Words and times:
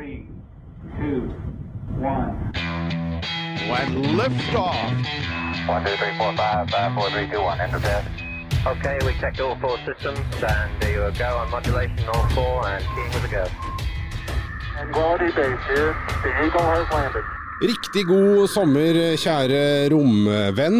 Three, 0.00 0.26
two, 0.96 1.28
one. 2.00 2.30
When 3.68 4.02
liftoff. 4.16 5.68
One, 5.68 5.84
two, 5.84 5.94
three, 5.96 6.16
four, 6.16 6.34
five, 6.38 6.70
five, 6.70 6.94
four, 6.94 7.10
three, 7.10 7.28
two, 7.28 7.42
one. 7.42 7.60
Enter 7.60 7.80
bed. 7.80 8.06
Okay, 8.66 8.98
we 9.04 9.12
checked 9.20 9.40
all 9.40 9.56
four 9.56 9.76
systems, 9.84 10.20
and 10.42 10.80
there 10.80 11.06
you 11.06 11.18
go 11.18 11.36
on 11.36 11.50
modulation, 11.50 12.08
all 12.14 12.26
four, 12.30 12.66
and 12.66 12.82
keying 12.94 13.12
with 13.12 13.24
a 13.24 13.28
go. 13.28 13.46
Quality 14.90 15.26
base 15.36 15.60
here. 15.68 15.94
The 16.22 16.46
Eagle 16.46 16.62
has 16.62 16.90
landed. 16.90 17.39
Riktig 17.60 18.06
god 18.08 18.46
sommer, 18.48 18.96
kjære 19.20 19.90
romvenn. 19.92 20.78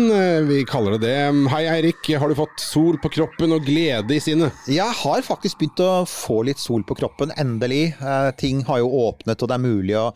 Vi 0.49 0.63
kaller 0.65 0.95
det 0.97 1.11
det. 1.11 1.49
Hei 1.53 1.67
Eirik, 1.69 2.09
har 2.17 2.31
du 2.33 2.37
fått 2.39 2.63
sol 2.63 2.97
på 3.03 3.11
kroppen 3.13 3.53
og 3.53 3.67
glede 3.67 4.17
i 4.17 4.21
sinnet? 4.23 4.57
Jeg 4.65 4.89
har 5.03 5.21
faktisk 5.27 5.59
begynt 5.61 5.83
å 5.85 6.07
få 6.09 6.39
litt 6.49 6.63
sol 6.63 6.81
på 6.89 6.97
kroppen, 6.97 7.35
endelig. 7.37 7.93
Eh, 8.01 8.31
ting 8.41 8.63
har 8.65 8.81
jo 8.81 8.89
åpnet, 9.03 9.37
og 9.37 9.51
det 9.51 9.59
er 9.59 9.65
mulig 9.67 9.99
å 10.01 10.07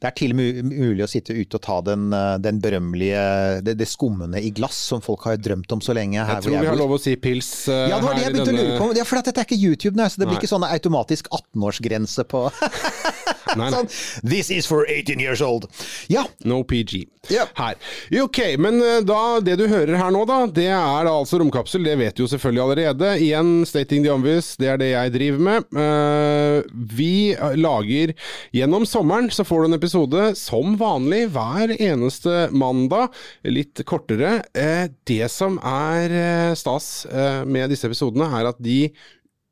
Det 0.00 0.08
er 0.08 0.14
til 0.16 0.32
og 0.32 0.36
med 0.38 0.68
mulig 0.68 1.04
å 1.04 1.08
sitte 1.08 1.32
ute 1.36 1.56
og 1.56 1.64
ta 1.64 1.80
den, 1.84 2.12
eh, 2.12 2.36
den 2.40 2.60
berømmelige 2.60 3.62
det, 3.64 3.78
det 3.80 3.88
skummende 3.88 4.40
i 4.40 4.50
glass 4.50 4.76
som 4.92 5.00
folk 5.00 5.24
har 5.24 5.36
drømt 5.36 5.72
om 5.72 5.80
så 5.80 5.92
lenge 5.96 6.20
her 6.20 6.40
Jeg 6.40 6.46
tror 6.46 6.60
vi 6.60 6.70
har 6.70 6.80
lov 6.80 6.94
å 6.96 7.00
si 7.00 7.16
pils 7.16 7.68
eh, 7.68 7.88
Ja, 7.88 7.98
det 7.98 8.08
var 8.08 8.14
det 8.16 8.24
jeg 8.24 8.32
begynte 8.36 8.54
å 8.54 8.60
lure 8.60 8.78
på. 8.80 8.90
Ja, 8.96 9.04
for 9.08 9.20
dette 9.20 9.40
er 9.40 9.48
ikke 9.48 9.60
YouTube 9.60 9.96
nå, 9.96 10.08
så 10.08 10.20
det 10.20 10.28
blir 10.28 10.36
Nei. 10.36 10.44
ikke 10.44 10.52
sånn 10.52 10.68
automatisk 10.68 11.28
18-årsgrense 11.32 12.28
på 12.28 12.46
Nei, 13.56 13.70
nei. 13.70 13.70
sånn, 13.74 13.90
This 14.26 14.50
is 14.54 14.68
for 14.70 14.86
18 14.88 15.20
years 15.20 15.42
old. 15.42 15.68
Ja. 16.12 16.26
No 16.44 16.62
PG 16.64 17.06
Yep. 17.28 17.48
her. 17.54 17.74
Ok, 18.22 18.38
men 18.58 18.80
eh, 18.80 19.02
da, 19.04 19.40
det 19.44 19.58
du 19.60 19.66
hører 19.68 19.98
her 20.00 20.12
nå, 20.14 20.22
da, 20.28 20.38
det 20.48 20.70
er 20.72 21.04
da 21.04 21.12
altså 21.12 21.40
romkapsel. 21.40 21.84
Det 21.84 21.96
vet 22.00 22.16
du 22.16 22.24
jo 22.24 22.30
selvfølgelig 22.32 22.62
allerede. 22.64 23.10
Igjen, 23.20 23.50
stating 23.68 24.06
the 24.06 24.12
obvious, 24.14 24.54
det 24.60 24.70
er 24.72 24.80
det 24.80 24.90
jeg 24.94 25.14
driver 25.14 25.44
med. 25.50 25.68
Uh, 25.76 26.64
vi 26.90 27.36
lager 27.60 28.14
Gjennom 28.56 28.86
sommeren 28.88 29.28
så 29.32 29.44
får 29.46 29.62
du 29.62 29.68
en 29.68 29.78
episode 29.78 30.24
som 30.38 30.74
vanlig 30.80 31.26
hver 31.34 31.74
eneste 31.76 32.48
mandag. 32.56 33.14
Litt 33.46 33.84
kortere. 33.88 34.40
Uh, 34.56 34.88
det 35.10 35.28
som 35.32 35.58
er 35.60 36.16
uh, 36.16 36.56
stas 36.58 37.04
eh, 37.10 37.42
med 37.46 37.70
disse 37.72 37.86
episodene, 37.88 38.26
er 38.40 38.48
at 38.50 38.58
de 38.62 38.80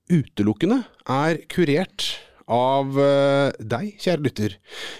utelukkende 0.08 0.82
er 1.12 1.42
kurert 1.52 2.08
av 2.48 2.96
eh, 3.02 3.52
deg, 3.60 3.92
kjære 4.00 4.24
lytter. 4.24 4.56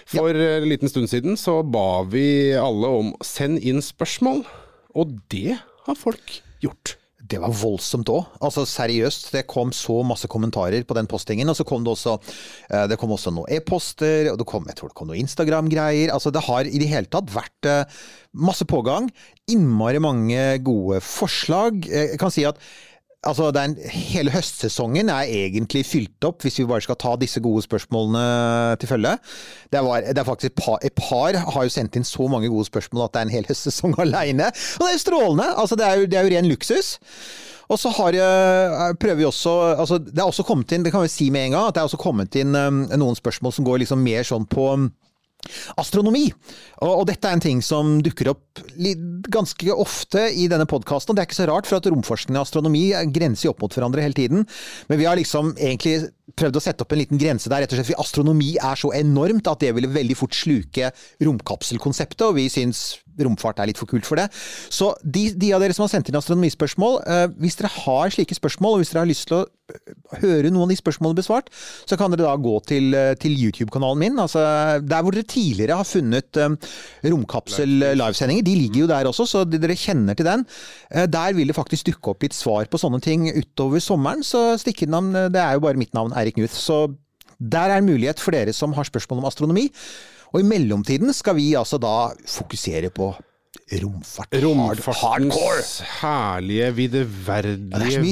For 0.09 0.29
ja. 0.31 0.59
en 0.59 0.69
liten 0.69 0.91
stund 0.91 1.11
siden 1.11 1.37
så 1.39 1.59
ba 1.65 2.03
vi 2.09 2.53
alle 2.57 2.93
om 3.01 3.11
send 3.25 3.61
inn 3.65 3.81
spørsmål, 3.83 4.45
og 4.97 5.19
det 5.33 5.57
har 5.57 5.97
folk 5.99 6.39
gjort. 6.63 6.95
Det 7.29 7.37
var 7.37 7.51
voldsomt 7.53 8.09
òg. 8.09 8.23
Altså 8.41 8.63
seriøst, 8.65 9.27
det 9.35 9.43
kom 9.49 9.69
så 9.75 9.99
masse 10.07 10.25
kommentarer 10.31 10.85
på 10.87 10.95
den 10.97 11.09
postingen. 11.09 11.51
Og 11.51 11.57
så 11.59 11.65
kom 11.67 11.83
det 11.85 11.91
også, 11.91 12.15
eh, 12.71 12.87
det 12.89 12.97
kom 12.97 13.11
også 13.13 13.33
noen 13.35 13.51
e-poster, 13.53 14.31
og 14.31 14.39
det 14.39 14.47
kom, 14.49 14.65
jeg 14.65 14.79
tror 14.79 14.89
det 14.89 14.97
kom 14.97 15.11
noen 15.11 15.21
Instagram-greier. 15.21 16.13
Altså 16.15 16.33
det 16.33 16.41
har 16.47 16.65
i 16.65 16.81
det 16.81 16.89
hele 16.89 17.11
tatt 17.11 17.29
vært 17.33 17.69
eh, 17.69 17.99
masse 18.33 18.65
pågang. 18.65 19.11
Innmari 19.51 20.01
mange 20.01 20.41
gode 20.65 21.03
forslag. 21.05 21.85
Eh, 21.85 22.15
Jeg 22.15 22.21
kan 22.23 22.33
si 22.33 22.47
at 22.49 22.57
Altså, 23.27 23.49
er 23.51 23.73
hele 23.91 24.31
høstsesongen 24.31 25.09
er 25.11 25.27
egentlig 25.27 25.81
fylt 25.83 26.23
opp, 26.23 26.39
hvis 26.45 26.61
vi 26.61 26.67
bare 26.69 26.85
skal 26.85 26.95
ta 26.95 27.17
disse 27.19 27.41
gode 27.43 27.65
spørsmålene 27.65 28.77
til 28.79 28.87
følge. 28.87 29.11
Det, 29.67 29.81
var, 29.83 30.05
det 30.07 30.21
er 30.21 30.27
faktisk 30.27 30.53
et 30.53 30.63
par, 30.63 30.79
et 30.87 30.95
par 30.95 31.35
har 31.35 31.67
jo 31.67 31.73
sendt 31.73 31.99
inn 31.99 32.07
så 32.07 32.29
mange 32.31 32.47
gode 32.47 32.69
spørsmål 32.69 33.09
at 33.09 33.17
det 33.17 33.19
er 33.19 33.27
en 33.27 33.35
hel 33.35 33.49
høstsesong 33.49 33.97
aleine. 34.05 34.47
Og 34.47 34.85
det 34.85 34.91
er 34.93 34.95
jo 34.95 35.03
strålende! 35.03 35.49
Altså, 35.51 35.75
det 35.75 35.87
er 35.87 35.99
jo, 35.99 36.07
det 36.07 36.19
er 36.19 36.29
jo 36.29 36.35
ren 36.37 36.47
luksus. 36.47 36.93
Og 37.69 37.77
så 37.77 37.91
har 37.99 38.15
jeg, 38.15 38.95
prøver 39.01 39.19
vi 39.19 39.27
også 39.27 39.51
altså, 39.75 39.99
Det 39.99 40.17
er 40.17 40.25
også 40.25 40.43
kommet 40.47 40.71
inn, 40.71 40.85
det 40.85 40.93
kan 40.93 41.03
vi 41.03 41.11
si 41.11 41.29
med 41.29 41.49
en 41.49 41.57
gang, 41.57 41.67
at 41.67 41.75
det 41.75 41.83
er 41.83 41.89
også 41.91 41.99
kommet 42.01 42.39
inn 42.39 42.55
um, 42.55 42.85
noen 42.97 43.19
spørsmål 43.19 43.53
som 43.53 43.67
går 43.67 43.83
liksom 43.83 44.01
mer 44.01 44.25
sånn 44.25 44.47
på 44.49 44.71
um, 44.73 44.87
Astronomi. 45.79 46.27
Og, 46.83 47.05
dette 47.09 47.27
er 47.27 47.37
en 47.37 47.43
ting 47.43 47.61
som 47.65 47.97
dukker 48.03 48.31
opp 48.33 48.61
ganske 49.31 49.73
ofte 49.73 50.27
i 50.35 50.47
denne 50.51 50.67
podkasten. 50.69 51.15
Det 51.15 51.23
er 51.23 51.29
ikke 51.29 51.39
så 51.39 51.49
rart, 51.49 51.69
for 51.69 51.79
at 51.79 51.89
romforskning 51.89 52.37
og 52.37 52.45
astronomi 52.45 52.89
grenser 53.15 53.47
jo 53.47 53.55
opp 53.55 53.63
mot 53.63 53.75
hverandre 53.75 54.03
hele 54.05 54.17
tiden. 54.17 54.47
Men 54.91 55.01
vi 55.01 55.07
har 55.09 55.19
liksom 55.19 55.55
egentlig 55.57 56.11
prøvd 56.37 56.59
å 56.59 56.63
sette 56.63 56.85
opp 56.85 56.95
en 56.95 57.01
liten 57.01 57.21
grense 57.21 57.49
der, 57.51 57.63
rett 57.63 57.73
og 57.73 57.79
slett 57.79 57.91
fordi 57.91 58.03
astronomi 58.03 58.53
er 58.57 58.79
så 58.79 58.93
enormt 58.97 59.49
at 59.51 59.61
det 59.63 59.73
ville 59.77 59.91
veldig 59.91 60.17
fort 60.19 60.37
sluke 60.37 60.91
romkapselkonseptet, 61.25 62.25
og 62.27 62.37
vi 62.39 62.49
syns 62.51 62.99
romfart 63.25 63.59
er 63.61 63.69
litt 63.71 63.79
for 63.79 63.89
kult 63.89 64.07
for 64.07 64.19
det. 64.19 64.27
Så 64.71 64.91
de, 65.03 65.29
de 65.35 65.53
av 65.55 65.63
dere 65.63 65.75
som 65.75 65.85
har 65.85 65.93
sendt 65.93 66.09
inn 66.11 66.19
astronomispørsmål, 66.19 66.99
eh, 67.03 67.25
hvis 67.41 67.59
dere 67.59 67.71
har 67.81 68.13
slike 68.15 68.37
spørsmål, 68.37 68.77
og 68.77 68.83
hvis 68.83 68.93
dere 68.93 69.03
har 69.03 69.09
lyst 69.09 69.27
til 69.29 69.39
å 69.39 69.43
eh, 69.45 69.95
høre 70.23 70.51
noen 70.51 70.67
av 70.67 70.73
de 70.73 70.79
spørsmålene 70.79 71.19
besvart, 71.19 71.51
så 71.89 71.97
kan 71.99 72.13
dere 72.13 72.27
da 72.27 72.35
gå 72.39 72.55
til, 72.69 72.93
eh, 72.97 73.13
til 73.19 73.35
YouTube-kanalen 73.35 74.03
min. 74.03 74.19
Altså, 74.23 74.43
der 74.83 75.05
hvor 75.05 75.15
dere 75.15 75.27
tidligere 75.29 75.79
har 75.81 75.87
funnet 75.87 76.39
eh, 76.39 76.55
romkapsel-livesendinger, 77.11 78.45
de 78.45 78.57
ligger 78.57 78.85
jo 78.85 78.91
der 78.93 79.11
også, 79.11 79.27
så 79.29 79.43
dere 79.47 79.77
kjenner 79.79 80.17
til 80.17 80.29
den. 80.29 80.45
Eh, 80.91 81.09
der 81.11 81.35
vil 81.37 81.51
det 81.51 81.57
faktisk 81.57 81.91
dukke 81.91 82.13
opp 82.13 82.25
litt 82.25 82.37
svar 82.37 82.69
på 82.69 82.81
sånne 82.81 83.01
ting 83.03 83.27
utover 83.35 83.83
sommeren, 83.83 84.23
så 84.25 84.53
stikk 84.61 84.85
innom. 84.87 85.11
Det 85.33 85.41
er 85.41 85.57
jo 85.57 85.65
bare 85.65 85.79
mitt 85.79 85.95
navn, 85.97 86.15
Eirik 86.19 86.37
Knuth. 86.37 86.55
Så 86.55 86.87
der 87.39 87.71
er 87.71 87.79
en 87.79 87.87
mulighet 87.87 88.19
for 88.19 88.35
dere 88.35 88.53
som 88.55 88.75
har 88.75 88.87
spørsmål 88.87 89.23
om 89.23 89.29
astronomi. 89.29 89.69
Og 90.33 90.41
i 90.41 90.47
mellomtiden 90.47 91.13
skal 91.15 91.37
vi 91.39 91.53
altså 91.57 91.79
da 91.81 92.11
fokusere 92.27 92.91
på 92.93 93.13
romfart. 93.83 94.33
Hard, 94.33 94.79
hardcore! 94.81 95.29
Romfartens 95.29 95.81
herlige, 96.01 96.69
er 96.69 97.47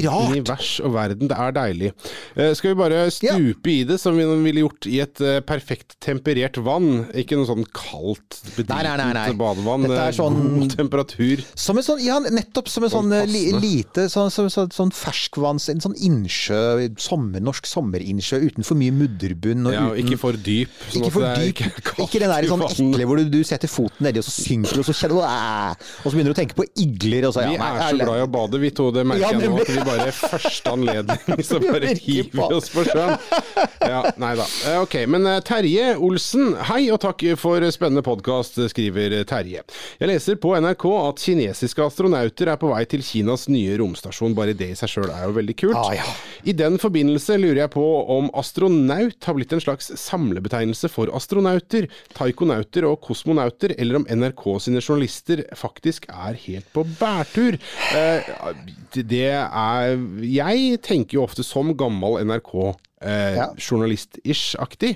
rart. 0.07 0.31
univers 0.31 0.71
og 0.85 0.93
verden. 0.93 1.27
Det 1.31 1.37
er 1.37 1.51
deilig. 1.55 1.91
Eh, 2.35 2.53
skal 2.57 2.73
vi 2.73 2.77
bare 2.79 2.99
stupe 3.13 3.71
i 3.73 3.83
det 3.87 3.99
som 4.01 4.17
vi 4.17 4.25
ville 4.45 4.63
gjort 4.65 4.87
i 4.89 4.99
et 5.03 5.21
eh, 5.21 5.39
perfekt 5.45 5.97
temperert 6.03 6.57
vann? 6.63 7.07
Ikke 7.17 7.37
noe 7.39 7.47
sånn 7.49 7.65
kaldt, 7.73 8.39
bedritent 8.55 9.37
badevann. 9.39 9.87
Dette 9.87 9.99
er 10.01 10.11
eh, 10.11 10.17
sånn- 10.17 10.39
God 10.57 10.75
temperatur. 10.77 11.43
Som 11.57 11.77
en 11.81 11.87
sånn, 11.87 12.03
ja, 12.05 12.19
nettopp 12.21 12.69
som 12.71 12.85
en 12.87 12.93
sånn 12.93 13.15
li, 13.29 13.45
lite 13.57 14.07
sånn, 14.13 14.31
sånn, 14.33 14.51
sånn, 14.53 14.71
sånn 14.73 14.93
ferskvanns... 14.95 15.69
En 15.73 15.81
sånn 15.83 15.97
innsjø, 15.99 16.87
sommer, 17.01 17.41
norsk 17.43 17.65
sommerinnsjø 17.67 18.39
uten 18.47 18.65
for 18.67 18.79
mye 18.79 18.93
mudderbunn. 18.95 19.65
Og 19.67 19.73
Ja, 19.75 19.83
og 19.89 19.97
uten, 19.97 20.07
ikke 20.07 20.21
for 20.21 20.37
dyp. 20.37 20.71
sånn 20.91 21.03
ikke 21.07 21.13
for 21.17 21.27
dyp. 21.41 21.63
ikke 21.81 22.05
Ikke, 22.07 22.21
den 22.23 22.31
der 22.31 22.47
sånn 22.49 22.63
ekle 22.67 23.07
hvor 23.09 23.19
du, 23.19 23.25
du 23.33 23.41
setter 23.47 23.69
foten 23.71 24.07
nedi, 24.07 24.21
og 24.21 24.27
så 24.27 24.33
synker 24.37 24.77
du, 24.77 24.83
og 24.85 24.87
så 24.87 24.95
kjenner 24.97 25.17
du 25.17 25.21
Og 26.03 26.07
så 26.09 26.13
begynner 26.15 26.31
du 26.31 26.35
å 26.35 26.39
tenke 26.39 26.57
på 26.57 26.65
igler. 26.81 27.27
Og 27.29 27.35
så, 27.35 27.43
ja, 27.45 27.51
Vi 27.53 27.57
er 27.57 27.81
så 27.91 27.99
glad 28.01 28.21
i 28.21 28.25
å 28.25 28.29
bade, 28.37 28.59
vi 28.61 28.71
to. 28.75 28.89
Det 28.95 29.03
merker 29.07 29.37
jeg 29.37 29.51
nå. 29.51 29.61
At 29.63 29.71
vi 29.73 29.85
bare 29.87 30.13
første 30.15 30.73
anledning 30.73 31.43
så 31.47 31.59
bare 31.63 31.93
hiver 32.07 32.55
oss 32.57 32.69
på 32.73 32.85
sjøen. 32.87 33.15
Ja, 33.87 34.01
nei 34.21 34.33
da. 34.39 34.45
Eh, 34.69 34.79
Ok, 34.83 34.95
men 35.09 35.25
eh, 35.27 35.39
Terje 35.45 35.93
Olsen, 36.03 36.53
hei 36.69 36.83
og 36.93 37.01
takk 37.03 37.23
for 37.41 37.63
spennende 37.73 38.03
podkast, 38.05 38.59
skriver 38.71 39.17
Terje. 39.27 39.63
Jeg 39.99 40.09
leser 40.11 40.37
på 40.41 40.53
NRK 40.61 40.85
at 41.01 41.23
kinesiske 41.23 41.83
astronauter 41.87 42.51
er 42.53 42.59
på 42.61 42.69
vei 42.71 42.83
til 42.89 43.03
Kinas 43.05 43.47
nye 43.51 43.75
romstasjon. 43.81 44.35
Bare 44.37 44.53
det 44.57 44.71
i 44.73 44.77
seg 44.79 44.91
sjøl 44.91 45.09
er 45.13 45.25
jo 45.27 45.35
veldig 45.37 45.55
kult. 45.59 45.77
Ah, 45.79 45.93
ja. 45.97 46.05
I 46.47 46.53
den 46.57 46.77
forbindelse 46.81 47.37
lurer 47.41 47.63
jeg 47.65 47.73
på 47.73 47.83
om 48.13 48.29
astronaut 48.37 49.27
har 49.27 49.35
blitt 49.37 49.53
en 49.57 49.63
slags 49.63 49.89
samlebetegnelse 49.99 50.89
for 50.93 51.11
astronauter, 51.17 51.87
taikonauter 52.17 52.87
og 52.89 52.99
kosmonauter, 53.05 53.73
eller 53.77 53.99
om 54.01 54.07
NRK 54.07 54.45
sine 54.67 54.81
journalister 54.83 55.36
faktisk 55.57 56.05
er 56.09 56.33
helt 56.45 56.73
på 56.73 56.83
bærtur. 56.99 57.53
Eh, 57.95 58.21
det 58.93 59.31
er 59.33 59.97
Jeg 60.23 60.79
tenker 60.85 61.13
jo 61.19 61.23
ofte 61.27 61.43
som 61.45 61.77
gammel 61.77 62.11
NRK-journalist-ish-aktig. 62.27 64.95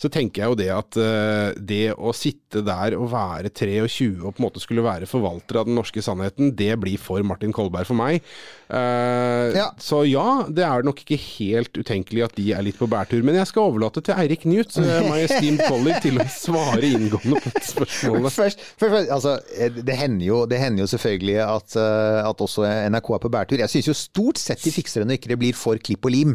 Så 0.00 0.10
tenker 0.12 0.42
jeg 0.42 0.50
jo 0.52 0.58
det 0.58 0.68
at 0.74 0.96
eh, 1.00 1.54
det 1.58 1.82
å 1.94 2.12
sitte 2.16 2.62
der 2.66 2.96
og 2.98 3.08
være 3.12 3.50
23 3.50 4.08
og 4.24 4.34
på 4.34 4.40
en 4.42 4.46
måte 4.48 4.62
skulle 4.62 4.84
være 4.84 5.08
forvalter 5.10 5.60
av 5.60 5.68
den 5.68 5.76
norske 5.78 6.02
sannheten, 6.04 6.52
det 6.58 6.72
blir 6.82 6.98
for 7.00 7.22
Martin 7.26 7.54
Kolberg 7.54 7.86
for 7.88 7.98
meg. 7.98 8.22
Eh, 8.68 9.52
Ja. 9.54 9.68
Så 9.78 10.02
ja, 10.08 10.44
det 10.48 10.64
er 10.66 10.82
nok 10.86 11.00
ikke 11.04 11.18
helt 11.20 11.76
utenkelig 11.76 12.24
at 12.26 12.34
de 12.38 12.48
er 12.56 12.62
litt 12.66 12.78
på 12.80 12.88
bærtur. 12.90 13.22
Men 13.26 13.36
jeg 13.38 13.46
skal 13.50 13.68
overlate 13.70 14.02
til 14.04 14.16
Eirik 14.18 14.44
Newt, 14.48 14.74
my 14.80 15.20
esteemed 15.24 15.62
colleague, 15.68 16.00
til 16.04 16.18
å 16.18 16.26
svare 16.32 16.88
inngående 16.88 17.40
på 17.44 17.52
dette 17.52 17.68
spørsmålet. 17.68 18.34
Først, 18.34 18.64
først, 18.80 19.10
altså, 19.14 19.36
eh, 19.56 19.70
det, 19.78 19.96
hender 20.00 20.26
jo, 20.26 20.40
det 20.50 20.58
hender 20.62 20.84
jo 20.84 20.90
selvfølgelig 20.94 21.38
at, 21.44 21.76
at 22.24 22.44
også 22.44 22.64
NRK 22.90 23.12
er 23.18 23.22
på 23.24 23.32
bærtur. 23.36 23.62
Jeg 23.62 23.70
syns 23.72 23.90
jo 23.92 23.96
stort 23.98 24.40
sett 24.42 24.62
de 24.64 24.72
fikser 24.74 25.02
det 25.04 25.10
når 25.10 25.20
ikke 25.20 25.32
det 25.34 25.40
blir 25.44 25.58
for 25.58 25.78
klipp 25.78 26.08
og 26.08 26.14
lim. 26.14 26.34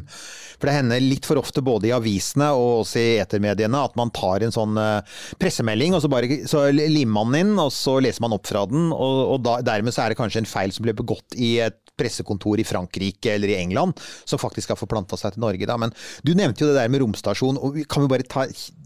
For 0.60 0.69
det 0.69 0.78
hender 0.80 1.04
litt 1.04 1.28
for 1.28 1.39
ofte 1.42 1.63
både 1.66 1.89
i 1.89 1.95
avisene 1.95 2.51
og 2.56 2.83
også 2.86 3.00
i 3.01 3.18
etermediene 3.24 3.49
at 3.54 4.00
man 4.00 4.13
tar 4.16 4.46
en 4.46 4.56
sånn 4.56 4.80
eh, 4.80 5.19
pressemelding, 5.42 5.96
og 5.98 6.04
så, 6.04 6.12
bare, 6.12 6.42
så 6.50 6.68
limer 6.72 7.13
man 7.16 7.34
den 7.34 7.50
inn, 7.50 7.62
og 7.62 7.72
så 7.75 8.00
leser 8.04 8.25
man 8.25 8.36
opp 8.38 8.50
fra 8.50 8.66
den, 8.69 8.90
og, 8.94 9.19
og 9.36 9.46
da, 9.46 9.60
dermed 9.66 9.96
så 9.96 10.06
er 10.06 10.13
det 10.13 10.19
kanskje 10.19 10.44
en 10.44 10.50
feil 10.50 10.74
som 10.75 10.88
ble 10.88 10.96
begått 10.98 11.38
i 11.38 11.57
et 11.66 11.80
pressekontor 12.00 12.62
i 12.62 12.68
Frankrike 12.68 13.34
eller 13.36 13.51
i 13.51 13.57
England, 13.60 14.00
som 14.25 14.40
faktisk 14.42 14.74
har 14.74 14.80
forplanta 14.80 15.19
seg 15.19 15.36
til 15.36 15.44
Norge. 15.44 15.68
Da. 15.68 15.75
Men 15.81 15.94
du 16.24 16.31
nevnte 16.38 16.63
jo 16.63 16.72
det 16.72 16.80
der 16.80 16.92
med 16.92 17.04
romstasjon, 17.04 17.60
og 17.60 17.81
kan 17.92 18.06
vi 18.06 18.12
bare 18.13 18.28
ta, 18.30 18.46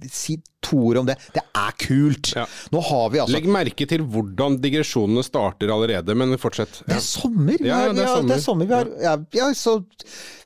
si 0.09 0.39
to 0.63 0.79
ord 0.89 1.01
om 1.03 1.09
det? 1.09 1.17
Det 1.35 1.43
er 1.43 1.77
kult! 1.83 2.33
Ja. 2.37 2.47
Nå 2.73 2.81
har 2.87 3.13
vi 3.13 3.21
altså 3.21 3.35
Legg 3.35 3.49
merke 3.51 3.87
til 3.89 4.05
hvordan 4.13 4.57
digresjonene 4.63 5.25
starter 5.25 5.73
allerede, 5.75 6.15
men 6.17 6.37
fortsett. 6.41 6.81
Det 6.87 6.97
er 6.97 7.05
sommer! 7.05 7.59
Ja, 7.59 7.85
ja, 7.87 7.93
det 7.93 8.05
er 8.05 8.11
ja, 8.11 8.25
det 8.31 8.37
er 8.39 8.43
sommer. 8.43 8.69
Vi 8.69 8.77
har, 8.79 8.91
ja, 9.03 9.15
ja, 9.35 9.51
så, 9.57 9.79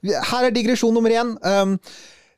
her 0.03 0.49
er 0.49 0.55
digresjon 0.55 0.95
nummer 0.97 1.13
én. 1.13 1.35
Um, 1.45 1.77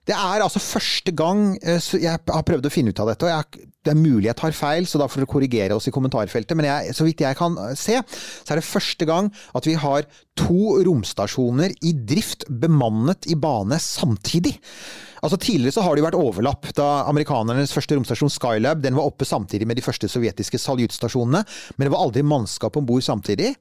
Det 0.10 0.16
er 0.18 0.42
altså 0.42 0.62
første 0.64 1.14
gang 1.14 1.52
eh, 1.62 1.90
Jeg 2.02 2.10
har 2.18 2.46
prøvd 2.48 2.66
å 2.66 2.72
finne 2.74 2.94
ut 2.94 3.02
av 3.04 3.12
dette, 3.12 3.28
og 3.28 3.30
jeg, 3.30 3.68
det 3.86 3.94
er 3.94 4.00
mulig 4.00 4.30
jeg 4.30 4.40
tar 4.40 4.56
feil, 4.58 4.88
så 4.90 5.02
da 5.02 5.08
får 5.10 5.22
dere 5.22 5.32
korrigere 5.34 5.78
oss 5.78 5.90
i 5.90 5.94
kommentarfeltet. 5.94 6.58
Men 6.58 6.70
jeg, 6.70 6.96
så 6.98 7.06
vidt 7.06 7.22
jeg 7.24 7.38
kan 7.38 7.58
se, 7.78 8.00
så 8.02 8.56
er 8.56 8.62
det 8.62 8.66
første 8.66 9.06
gang 9.10 9.30
at 9.58 9.70
vi 9.70 9.78
har 9.78 10.08
to 10.40 10.80
romstasjoner 10.88 11.76
i 11.86 11.94
drift 12.10 12.48
bemannet 12.50 13.30
i 13.30 13.38
bane 13.38 13.78
samtidig. 13.84 14.56
Altså 15.24 15.39
Tidligere 15.39 15.75
så 15.75 15.83
har 15.83 15.95
det 15.95 16.04
jo 16.04 16.07
vært 16.07 16.19
overlapp, 16.19 16.69
da 16.77 16.88
amerikanernes 17.10 17.74
første 17.75 17.98
romstasjon 17.98 18.31
Skylab 18.33 18.83
den 18.83 18.98
var 18.98 19.07
oppe 19.10 19.27
samtidig 19.27 19.68
med 19.69 19.80
de 19.80 19.83
første 19.83 20.10
sovjetiske 20.12 20.60
saluttstasjonene, 20.62 21.44
men 21.77 21.88
det 21.88 21.94
var 21.94 22.04
aldri 22.06 22.24
mannskap 22.25 22.77
om 22.80 22.88
bord 22.88 23.04
samtidig. 23.06 23.54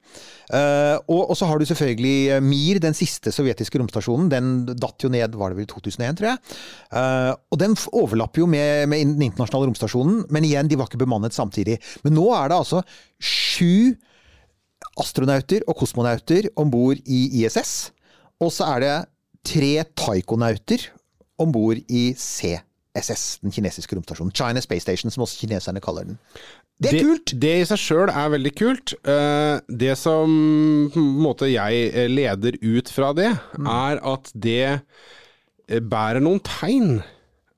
Eh, 0.49 0.95
og, 1.09 1.21
og 1.29 1.35
så 1.37 1.49
har 1.49 1.59
du 1.59 1.67
selvfølgelig 1.69 2.15
eh, 2.35 2.43
Mir, 2.43 2.81
den 2.83 2.97
siste 2.97 3.33
sovjetiske 3.35 3.81
romstasjonen. 3.81 4.29
Den 4.31 4.51
datt 4.69 5.05
jo 5.05 5.11
ned, 5.13 5.37
var 5.39 5.53
det 5.53 5.61
vel 5.61 5.69
2001, 5.69 6.19
tror 6.19 6.31
jeg. 6.31 6.59
Eh, 6.99 7.31
og 7.51 7.61
den 7.61 7.77
overlapper 8.01 8.43
jo 8.43 8.49
med, 8.49 8.87
med 8.91 9.03
den 9.15 9.27
internasjonale 9.29 9.71
romstasjonen, 9.71 10.23
men 10.33 10.47
igjen, 10.47 10.69
de 10.71 10.79
var 10.79 10.89
ikke 10.89 11.03
bemannet 11.03 11.35
samtidig. 11.35 11.79
Men 12.05 12.17
nå 12.17 12.29
er 12.37 12.51
det 12.51 12.59
altså 12.59 12.83
sju 13.19 13.95
astronauter 14.99 15.63
og 15.67 15.77
kosmonauter 15.79 16.49
om 16.59 16.71
bord 16.71 16.99
i 17.05 17.21
ISS. 17.41 17.91
Og 18.43 18.51
så 18.55 18.67
er 18.75 18.85
det 18.85 18.95
tre 19.47 19.73
taikonauter 19.97 20.89
om 21.39 21.51
bord 21.55 21.77
i 21.87 22.13
CSS, 22.19 23.39
den 23.43 23.51
kinesiske 23.55 23.95
romstasjonen. 23.95 24.33
China 24.35 24.61
Space 24.63 24.83
Station, 24.85 25.11
som 25.13 25.23
også 25.25 25.39
kineserne 25.43 25.81
kaller 25.83 26.03
den. 26.09 26.17
Det 26.79 26.93
er 26.93 27.03
kult! 27.03 27.33
Det 27.41 27.53
i 27.59 27.65
seg 27.67 27.79
sjøl 27.81 28.09
er 28.11 28.29
veldig 28.35 28.51
kult. 28.55 28.93
Eh, 29.03 29.59
Det 29.67 29.97
som 29.99 30.31
på 30.93 30.99
en 31.01 31.15
måte 31.23 31.49
jeg 31.51 31.89
eh, 31.93 32.07
leder 32.11 32.55
ut 32.63 32.89
fra 32.91 33.13
det, 33.13 33.33
Mm. 33.57 33.67
er 33.67 33.99
at 34.13 34.31
det 34.35 34.81
eh, 35.69 35.79
bærer 35.79 36.21
noen 36.23 36.39
tegn 36.39 37.01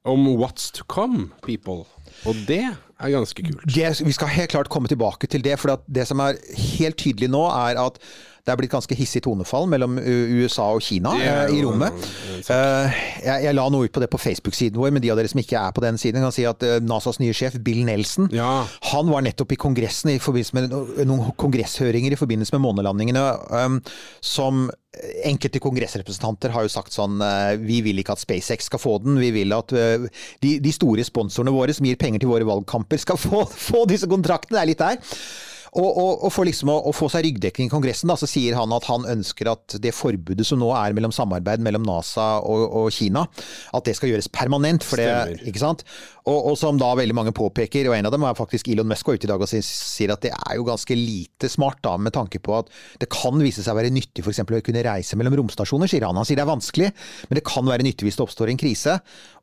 om 0.05 0.25
what's 0.41 0.71
to 0.73 0.83
come, 0.89 1.29
people. 1.45 1.85
Og 2.25 2.35
det 2.47 2.63
er 2.99 3.09
ganske 3.13 3.43
kult. 3.45 3.61
Det, 3.69 4.01
vi 4.05 4.11
skal 4.17 4.27
helt 4.33 4.49
klart 4.51 4.69
komme 4.69 4.87
tilbake 4.89 5.27
til 5.29 5.41
det, 5.45 5.59
for 5.59 5.77
det 5.87 6.07
som 6.09 6.19
er 6.19 6.37
helt 6.77 6.97
tydelig 6.97 7.29
nå, 7.29 7.45
er 7.69 7.77
at 7.81 7.99
det 8.41 8.53
er 8.53 8.59
blitt 8.59 8.73
ganske 8.73 8.95
hissig 8.97 9.21
tonefall 9.25 9.67
mellom 9.69 9.99
USA 10.01 10.67
og 10.75 10.81
Kina 10.85 11.13
eh, 11.19 11.53
i 11.55 11.61
rommet. 11.65 11.93
Eh, 12.41 12.99
jeg, 13.27 13.53
la 13.57 13.67
noe 13.69 13.85
ut 13.85 13.93
på 13.93 14.01
det 14.03 14.09
på 14.11 14.19
Facebook-siden 14.21 14.79
vår, 14.81 14.93
men 14.95 15.03
de 15.03 15.11
av 15.13 15.19
dere 15.19 15.29
som 15.31 15.41
ikke 15.43 15.59
er 15.61 15.75
på 15.75 15.83
den 15.85 15.99
siden, 16.01 16.23
kan 16.25 16.33
si 16.35 16.47
at 16.49 16.65
eh, 16.65 16.79
NASAs 16.81 17.21
nye 17.21 17.35
sjef, 17.37 17.59
Bill 17.61 17.83
Nelson, 17.87 18.31
Ja. 18.33 18.65
han 18.91 19.11
var 19.13 19.25
nettopp 19.25 19.53
i 19.53 19.59
Kongressen 19.61 20.13
i 20.15 20.19
forbindelse 20.21 20.57
med 20.57 21.05
noen 21.09 21.33
kongresshøringer 21.37 22.15
i 22.15 22.19
forbindelse 22.19 22.55
med 22.57 22.65
månelandingene, 22.65 23.25
um, 23.53 23.81
som 24.25 24.69
enkelte 25.23 25.61
kongressrepresentanter 25.63 26.51
har 26.51 26.65
jo 26.65 26.71
sagt 26.71 26.91
sånn 26.91 27.21
eh, 27.23 27.53
Vi 27.63 27.77
vil 27.85 28.01
ikke 28.01 28.17
at 28.17 28.23
SpaceX 28.23 28.67
skal 28.67 28.81
få 28.81 28.97
den. 29.03 29.19
Vi 29.21 29.29
vil 29.35 29.53
at 29.55 29.71
eh, 29.77 30.03
de, 30.43 30.57
de 30.63 30.73
store 30.75 31.05
sponsorene 31.07 31.53
våre 31.55 31.75
som 31.75 31.87
gir 31.87 31.99
penger 32.01 32.23
til 32.23 32.31
våre 32.33 32.47
valgkamper, 32.47 32.99
skal 33.01 33.19
få, 33.21 33.45
få 33.69 33.85
disse 33.89 34.09
kontraktene. 34.11 34.57
Det 34.57 34.63
er 34.65 34.71
litt 34.73 34.83
der. 34.83 35.15
Og, 35.71 35.87
og, 35.87 36.23
og 36.27 36.31
for 36.35 36.43
liksom 36.47 36.67
å, 36.73 36.77
å 36.89 36.91
få 36.91 37.07
seg 37.13 37.23
ryggdekning 37.23 37.69
i 37.69 37.71
Kongressen, 37.71 38.09
da, 38.11 38.17
så 38.19 38.27
sier 38.27 38.57
han 38.59 38.73
at 38.75 38.89
han 38.91 39.05
ønsker 39.07 39.47
at 39.53 39.77
det 39.79 39.93
forbudet 39.95 40.43
som 40.47 40.59
nå 40.59 40.67
er 40.75 40.91
mellom 40.97 41.13
samarbeid 41.15 41.63
mellom 41.63 41.85
NASA 41.87 42.41
og, 42.43 42.65
og 42.81 42.89
Kina, 42.91 43.23
at 43.71 43.87
det 43.87 43.95
skal 43.95 44.11
gjøres 44.11 44.27
permanent. 44.35 44.83
For 44.83 44.99
det, 44.99 45.07
Stemmer. 45.07 45.45
ikke 45.47 45.63
sant? 45.63 45.85
Og, 46.29 46.51
og 46.51 46.57
som 46.59 46.77
da 46.77 46.91
veldig 46.97 47.15
mange 47.17 47.33
påpeker, 47.33 47.87
og 47.89 47.95
en 47.95 48.07
av 48.07 48.13
dem 48.13 48.25
er 48.27 48.37
faktisk 48.37 48.69
Elon 48.69 48.89
Musk 48.89 49.07
var 49.07 49.17
ute 49.17 49.25
i 49.25 49.31
dag 49.31 49.41
og 49.41 49.49
sier 49.49 50.13
at 50.13 50.21
det 50.25 50.31
er 50.35 50.57
jo 50.59 50.65
ganske 50.67 50.97
lite 50.97 51.49
smart, 51.49 51.79
da, 51.85 51.95
med 51.97 52.13
tanke 52.13 52.41
på 52.43 52.53
at 52.59 52.69
det 53.01 53.09
kan 53.13 53.39
vise 53.41 53.63
seg 53.65 53.73
å 53.73 53.79
være 53.79 53.93
nyttig 53.93 54.21
f.eks. 54.21 54.43
å 54.43 54.61
kunne 54.65 54.83
reise 54.85 55.17
mellom 55.17 55.39
romstasjoner, 55.39 55.89
sier 55.89 56.05
han. 56.05 56.19
Han 56.19 56.27
sier 56.27 56.37
det 56.37 56.45
er 56.45 56.51
vanskelig, 56.51 56.91
men 57.29 57.39
det 57.39 57.45
kan 57.47 57.65
være 57.65 57.85
nyttig 57.87 58.05
hvis 58.07 58.19
det 58.19 58.25
oppstår 58.27 58.51
en 58.53 58.61
krise. 58.61 58.97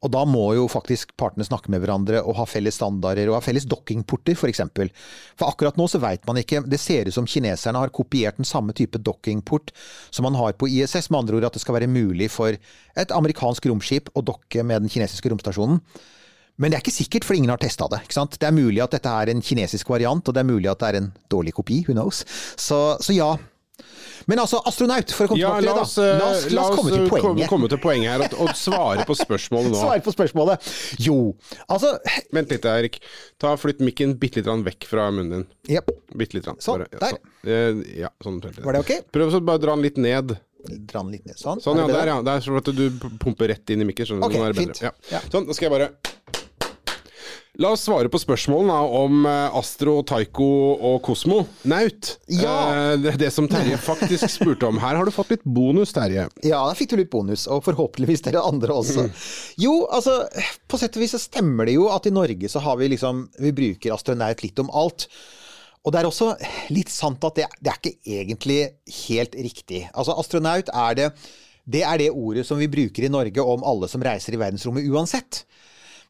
Og 0.06 0.12
da 0.14 0.22
må 0.28 0.44
jo 0.54 0.68
faktisk 0.70 1.16
partene 1.18 1.46
snakke 1.46 1.72
med 1.74 1.82
hverandre 1.82 2.22
og 2.22 2.38
ha 2.38 2.46
felles 2.48 2.78
standarder 2.78 3.30
og 3.30 3.38
ha 3.40 3.42
felles 3.44 3.66
dockingporter, 3.68 4.36
f.eks. 4.38 4.44
For, 4.48 4.52
eksempel. 4.52 4.92
for 5.38 5.50
akkurat 5.50 5.76
nå 5.78 5.84
så 5.90 6.00
veit 6.00 6.22
man 6.26 6.38
ikke 6.40 6.62
Det 6.64 6.78
ser 6.80 7.10
ut 7.10 7.14
som 7.14 7.26
kineserne 7.28 7.82
har 7.82 7.92
kopiert 7.94 8.38
den 8.38 8.48
samme 8.48 8.72
type 8.76 9.00
dockingport 9.02 9.74
som 10.14 10.24
man 10.24 10.38
har 10.38 10.54
på 10.58 10.70
ISS, 10.70 11.10
med 11.10 11.24
andre 11.24 11.38
ord 11.38 11.48
at 11.50 11.58
det 11.58 11.62
skal 11.62 11.76
være 11.76 11.90
mulig 11.90 12.30
for 12.32 12.54
et 12.54 13.14
amerikansk 13.14 13.66
romskip 13.68 14.08
å 14.16 14.24
dokke 14.24 14.64
med 14.66 14.86
den 14.86 14.92
kinesiske 14.92 15.30
romstasjonen. 15.34 15.82
Men 16.58 16.70
det 16.72 16.78
er 16.78 16.82
ikke 16.82 16.96
sikkert, 16.96 17.24
for 17.24 17.34
ingen 17.38 17.50
har 17.52 17.60
testa 17.62 17.86
det. 17.92 18.00
Det 18.10 18.46
er 18.48 18.54
mulig 18.56 18.82
at 18.82 18.90
dette 18.96 19.06
er 19.08 19.30
en 19.30 19.40
kinesisk 19.44 19.88
variant, 19.92 20.26
og 20.26 20.34
det 20.34 20.40
er 20.42 20.48
mulig 20.48 20.66
at 20.72 20.80
det 20.82 20.88
er 20.90 20.96
en 21.04 21.12
dårlig 21.30 21.54
kopi. 21.54 21.84
Who 21.86 21.94
knows? 21.94 22.24
Så, 22.58 22.98
så 23.00 23.14
ja. 23.14 23.36
Men 24.28 24.40
altså, 24.42 24.58
astronaut, 24.66 25.12
for 25.14 25.24
å 25.24 25.30
komme 25.30 25.40
Ja, 25.40 25.52
tilbake 25.56 25.62
til 25.62 25.70
det, 25.70 25.82
oss, 25.84 25.94
da. 25.94 26.02
eh, 26.02 26.18
La 26.18 26.26
oss, 26.34 26.46
la 26.52 26.62
oss 26.66 26.74
komme 26.76 26.90
til 26.92 27.04
eh, 27.04 27.12
poenget. 27.12 27.48
komme 27.48 27.68
til 27.70 27.78
poenget 27.80 28.10
her, 28.10 28.24
og, 28.26 28.34
og 28.44 28.50
svare 28.58 29.04
på 29.08 29.14
spørsmålet 29.16 29.70
nå. 29.72 29.78
Svare 29.84 30.02
på 30.04 30.12
spørsmålet. 30.12 30.66
Jo, 31.06 31.14
altså 31.70 31.94
Vent 32.34 32.50
litt, 32.52 32.66
Erik. 32.68 32.98
Ta 33.40 33.54
Flytt 33.56 33.80
mikken 33.86 34.16
bitte 34.20 34.42
litt 34.42 34.50
vekk 34.66 34.88
fra 34.90 35.06
munnen 35.14 35.46
din. 35.46 35.46
Yep. 35.78 35.94
Bitte 36.18 36.36
litt. 36.40 36.50
Sånn, 36.60 36.82
Bare- 36.82 36.90
der. 36.98 37.14
sånn. 37.14 37.32
Eh, 37.46 38.02
Ja, 38.02 38.10
sånn. 38.26 38.42
Var 38.42 38.76
det 38.76 38.82
ok? 38.84 38.92
Prøv 39.14 39.38
å 39.38 39.44
bare 39.46 39.62
dra 39.64 39.78
den 39.78 39.86
litt 39.86 39.96
ned. 40.02 40.34
Dra 40.90 41.00
den 41.06 41.14
litt 41.14 41.24
ned. 41.30 41.38
Sånn. 41.38 41.62
Sånn, 41.64 41.78
ja. 41.80 41.86
Der, 41.94 42.12
ja. 42.12 42.18
Det 42.26 42.34
er 42.34 42.44
sånn 42.50 42.58
at 42.60 42.68
du 42.74 42.84
pumper 43.22 43.54
rett 43.54 43.70
inn 43.72 43.86
i 43.86 43.88
mikken. 43.88 44.10
Sånn, 44.10 44.26
okay, 44.26 44.42
Ok, 44.42 44.48
er 44.50 44.52
det 44.58 44.64
fint. 44.66 44.74
bedre. 44.82 44.92
Ja. 45.08 45.16
Ja. 45.16 45.24
Sånn, 45.30 45.46
nå 45.48 45.54
skal 45.56 45.70
jeg 45.70 45.76
bare 45.78 45.92
La 47.58 47.72
oss 47.74 47.82
svare 47.88 48.06
på 48.06 48.20
spørsmålene 48.22 48.74
om 48.94 49.24
eh, 49.26 49.56
Astro, 49.58 49.96
Taiko 50.06 50.46
og 50.90 51.00
Kosmo. 51.02 51.40
Naut. 51.66 52.12
Ja. 52.30 52.52
Eh, 52.70 52.92
det, 53.02 53.16
det 53.18 53.32
som 53.34 53.48
Terje 53.50 53.78
faktisk 53.88 54.30
spurte 54.30 54.68
om. 54.68 54.78
Her 54.78 54.94
har 55.00 55.08
du 55.08 55.14
fått 55.14 55.32
litt 55.34 55.42
bonus, 55.42 55.90
Terje. 55.96 56.28
Ja, 56.46 56.60
der 56.68 56.78
fikk 56.78 56.92
du 56.92 57.00
litt 57.00 57.10
bonus, 57.10 57.48
og 57.50 57.64
forhåpentligvis 57.66 58.22
dere 58.28 58.44
andre 58.46 58.76
også. 58.78 59.08
Jo, 59.58 59.80
altså, 59.90 60.20
på 60.70 60.78
sett 60.78 60.94
og 60.94 61.02
vis 61.02 61.16
så 61.16 61.22
stemmer 61.22 61.66
det 61.66 61.74
jo 61.74 61.88
at 61.90 62.06
i 62.06 62.14
Norge 62.14 62.50
så 62.52 62.62
har 62.62 62.78
vi 62.78 62.92
liksom 62.94 63.26
Vi 63.42 63.50
bruker 63.56 63.96
astronaut 63.96 64.44
litt 64.46 64.62
om 64.62 64.70
alt. 64.70 65.08
Og 65.82 65.94
det 65.94 66.00
er 66.00 66.08
også 66.08 66.32
litt 66.74 66.90
sant 66.92 67.22
at 67.26 67.38
det, 67.38 67.46
det 67.58 67.72
er 67.72 67.80
ikke 67.80 68.14
egentlig 68.22 68.60
helt 69.06 69.34
riktig. 69.34 69.86
Altså, 69.94 70.14
astronaut 70.20 70.70
er 70.70 70.98
det 70.98 71.10
Det 71.68 71.82
er 71.84 71.98
det 72.00 72.12
ordet 72.14 72.46
som 72.48 72.56
vi 72.62 72.70
bruker 72.70 73.04
i 73.04 73.10
Norge 73.12 73.42
om 73.42 73.66
alle 73.66 73.90
som 73.90 74.02
reiser 74.04 74.36
i 74.36 74.40
verdensrommet 74.40 74.86
uansett. 74.88 75.42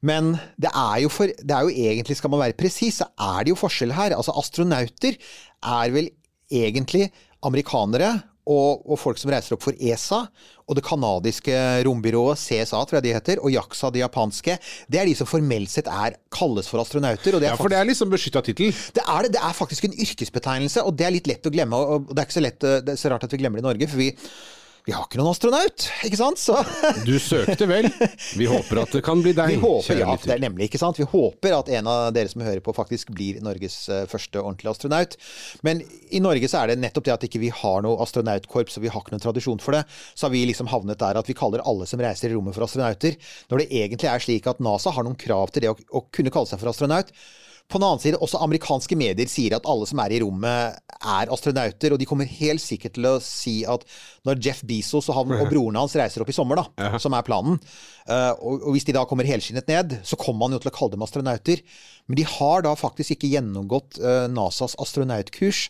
Men 0.06 0.36
det 0.60 0.70
er 0.70 1.02
jo 1.02 1.10
for 1.10 1.26
Det 1.26 1.54
er 1.54 1.66
jo 1.66 1.74
egentlig, 1.74 2.16
skal 2.16 2.30
man 2.30 2.44
være 2.44 2.58
presis, 2.58 3.00
så 3.00 3.08
er 3.18 3.44
det 3.44 3.54
jo 3.54 3.58
forskjell 3.58 3.94
her. 3.96 4.14
Altså, 4.16 4.34
astronauter 4.38 5.18
er 5.18 5.94
vel 5.94 6.10
egentlig 6.50 7.08
amerikanere 7.44 8.20
og, 8.48 8.84
og 8.88 8.96
folk 8.96 9.18
som 9.20 9.30
reiser 9.32 9.54
opp 9.56 9.64
for 9.66 9.76
ESA, 9.76 10.22
og 10.68 10.76
det 10.76 10.84
canadiske 10.86 11.54
rombyrået 11.84 12.40
CSA, 12.40 12.80
tror 12.80 12.98
jeg 12.98 13.04
de 13.04 13.12
heter, 13.12 13.42
og 13.44 13.52
JAXA, 13.52 13.90
det 13.92 14.02
japanske. 14.02 14.56
Det 14.88 15.00
er 15.00 15.08
de 15.08 15.16
som 15.18 15.28
formelt 15.28 15.72
sett 15.72 15.88
er, 15.92 16.16
kalles 16.32 16.68
for 16.70 16.80
astronauter. 16.80 17.36
Og 17.36 17.42
det 17.42 17.50
er 17.50 17.54
Ja, 17.54 17.60
for 17.60 17.72
det 17.72 17.78
er 17.78 17.88
liksom 17.88 18.12
beskytta 18.12 18.40
tittel. 18.44 18.72
det 18.96 19.04
er 19.04 19.26
det. 19.26 19.34
Det 19.36 19.42
er 19.44 19.56
faktisk 19.56 19.84
en 19.84 19.96
yrkesbetegnelse, 19.96 20.84
og 20.84 20.96
det 20.96 21.06
er 21.06 21.16
litt 21.16 21.28
lett 21.28 21.44
å 21.44 21.52
glemme. 21.52 21.76
Og 21.76 22.08
det 22.12 22.22
er 22.22 22.28
ikke 22.28 22.38
så, 22.40 22.44
lett, 22.44 22.64
eh, 22.64 22.80
det 22.84 22.94
er 22.94 23.00
så 23.00 23.12
rart 23.12 23.24
at 23.28 23.32
vi 23.32 23.40
glemmer 23.42 23.60
det 23.60 23.66
i 23.66 23.68
Norge, 23.68 23.90
for 23.92 24.00
vi, 24.00 24.10
vi 24.88 24.94
har 24.96 25.04
ikke 25.04 25.18
noen 25.20 25.34
astronaut, 25.34 25.84
ikke 26.06 26.16
sant? 26.16 26.40
Så 26.40 26.54
Du 27.04 27.18
søkte 27.20 27.66
vel. 27.68 27.90
Vi 28.40 28.46
håper 28.48 28.78
at 28.80 28.94
det 28.96 29.02
kan 29.04 29.20
bli 29.20 29.34
deg, 29.36 29.50
vi 29.52 29.58
håper, 29.60 29.98
ja, 30.00 30.14
det 30.22 30.32
er 30.38 30.40
nemlig, 30.40 30.70
ikke 30.70 30.80
sant? 30.80 30.96
Vi 30.96 31.04
håper 31.04 31.52
at 31.58 31.68
en 31.76 31.90
av 31.92 32.06
dere 32.16 32.30
som 32.32 32.40
hører 32.40 32.62
på, 32.64 32.72
faktisk 32.72 33.10
blir 33.12 33.42
Norges 33.44 33.76
eh, 33.92 34.06
første 34.08 34.40
ordentlige 34.40 34.72
astronaut. 34.72 35.16
Men 35.66 35.82
i 36.08 36.22
Norge 36.24 36.48
så 36.48 36.62
er 36.62 36.72
det 36.72 36.78
nettopp 36.80 37.04
det 37.04 37.12
at 37.18 37.26
ikke 37.28 37.42
vi 37.42 37.50
har 37.52 37.84
noe 37.84 38.00
astronautkorps, 38.00 38.78
og 38.80 38.86
vi 38.86 38.92
har 38.94 39.04
ikke 39.04 39.12
noen 39.12 39.26
tradisjon 39.26 39.60
for 39.60 39.76
det. 39.76 39.82
Så 40.16 40.24
har 40.24 40.32
vi 40.32 40.46
liksom 40.48 40.72
havnet 40.72 41.02
der 41.04 41.20
at 41.20 41.28
vi 41.28 41.36
kaller 41.36 41.66
alle 41.68 41.88
som 41.90 42.00
reiser 42.00 42.32
i 42.32 42.38
rommet 42.38 42.56
for 42.56 42.64
astronauter. 42.64 43.20
Når 43.52 43.60
det 43.60 43.68
egentlig 43.82 44.08
er 44.08 44.24
slik 44.24 44.48
at 44.48 44.64
NASA 44.64 44.96
har 44.96 45.04
noen 45.04 45.20
krav 45.20 45.52
til 45.52 45.66
det 45.66 45.74
å, 45.74 45.76
å 46.00 46.06
kunne 46.08 46.32
kalle 46.32 46.48
seg 46.48 46.64
for 46.64 46.72
astronaut. 46.72 47.12
På 47.68 47.76
den 47.76 47.84
annen 47.84 48.00
side, 48.00 48.16
også 48.16 48.40
amerikanske 48.40 48.96
medier 48.96 49.28
sier 49.28 49.58
at 49.58 49.66
alle 49.68 49.84
som 49.88 50.00
er 50.00 50.14
i 50.16 50.20
rommet 50.22 50.78
er 50.98 51.30
astronauter, 51.30 51.92
og 51.92 52.00
de 52.00 52.06
kommer 52.08 52.30
helt 52.38 52.62
sikkert 52.64 52.94
til 52.96 53.08
å 53.10 53.18
si 53.22 53.58
at 53.68 53.84
når 54.26 54.40
Jeff 54.46 54.62
Bezos 54.64 55.10
og, 55.10 55.18
han, 55.18 55.34
og 55.36 55.48
broren 55.52 55.76
hans 55.76 55.96
reiser 56.00 56.24
opp 56.24 56.32
i 56.32 56.36
sommer, 56.36 56.62
da, 56.62 56.88
som 57.02 57.12
er 57.12 57.26
planen, 57.26 57.60
eh, 58.08 58.32
og, 58.40 58.64
og 58.64 58.72
hvis 58.72 58.88
de 58.88 58.96
da 58.96 59.04
kommer 59.10 59.28
helskinnet 59.28 59.68
ned, 59.68 59.98
så 60.00 60.16
kommer 60.16 60.46
man 60.46 60.56
jo 60.56 60.62
til 60.64 60.72
å 60.72 60.74
kalle 60.78 60.96
dem 60.96 61.04
astronauter. 61.04 61.60
Men 62.08 62.22
de 62.22 62.24
har 62.38 62.64
da 62.64 62.72
faktisk 62.78 63.18
ikke 63.18 63.34
gjennomgått 63.34 64.00
eh, 64.00 64.24
NASAs 64.32 64.78
astronautkurs, 64.80 65.66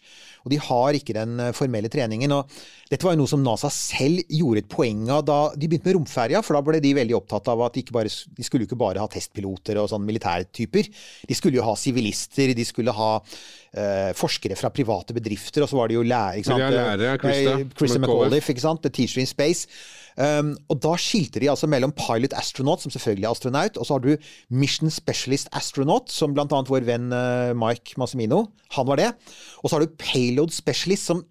og 0.49 0.53
de 0.55 0.61
har 0.65 0.97
ikke 0.97 1.15
den 1.17 1.37
eh, 1.45 1.53
formelle 1.57 1.91
treningen. 1.93 2.33
og 2.33 2.49
Dette 2.89 3.05
var 3.05 3.13
jo 3.13 3.21
noe 3.21 3.29
som 3.31 3.45
NASA 3.45 3.69
selv 3.73 4.25
gjorde 4.33 4.65
et 4.65 4.71
poeng 4.73 5.05
av 5.13 5.27
da 5.29 5.39
de 5.53 5.69
begynte 5.69 5.91
med 5.91 5.99
romferja, 5.99 6.41
for 6.45 6.57
da 6.57 6.63
ble 6.65 6.81
de 6.81 6.95
veldig 6.97 7.17
opptatt 7.19 7.51
av 7.53 7.67
at 7.67 7.77
de, 7.77 7.85
ikke 7.85 7.97
bare, 7.99 8.09
de 8.09 8.47
skulle 8.47 8.65
ikke 8.65 8.81
bare 8.81 9.03
ha 9.03 9.11
testpiloter 9.13 9.77
og 9.83 9.91
sånne 9.93 10.09
militærtyper. 10.09 10.89
De 11.29 11.37
skulle 11.37 11.61
jo 11.61 11.67
ha 11.69 11.77
sivilister, 11.77 12.55
de 12.57 12.65
skulle 12.65 12.97
ha 12.97 13.11
eh, 13.21 14.11
forskere 14.17 14.57
fra 14.57 14.73
private 14.73 15.13
bedrifter, 15.17 15.67
og 15.67 15.71
så 15.71 15.79
var 15.83 15.93
det 15.93 15.99
jo 16.01 16.07
lærer, 16.09 16.41
ikke 16.41 16.51
sant? 16.55 16.65
Ja, 16.65 16.73
lærere, 16.73 17.21
Christer 17.21 17.99
Eh. 17.99 18.03
McAuliffe, 18.09 18.55
ikke 18.57 18.65
sant? 18.65 18.83
The 18.83 18.91
Teacher 18.91 19.21
in 19.21 19.29
Space. 19.29 19.69
Um, 20.19 20.57
og 20.67 20.81
da 20.83 20.97
skilte 20.99 21.39
de 21.39 21.47
altså 21.53 21.69
mellom 21.71 21.93
pilot 21.95 22.35
astronaut, 22.35 22.83
som 22.83 22.91
selvfølgelig 22.91 23.29
er 23.29 23.37
astronaut, 23.37 23.77
og 23.79 23.87
så 23.87 23.95
har 23.95 24.03
du 24.03 24.31
mission 24.51 24.91
specialist 24.91 25.51
astronaut, 25.55 26.11
som 26.11 26.35
annet 26.35 26.73
vår 26.73 26.87
venn 26.89 27.13
eh, 27.15 27.55
Mike 27.55 27.95
Massimino, 28.01 28.49
han 28.75 28.89
var 28.89 28.99
det. 28.99 29.13
Og 29.63 29.71
så 29.71 29.77
har 29.77 29.87
du 29.87 29.99
payload 30.01 30.51
specialist, 30.55 31.07
som 31.07 31.23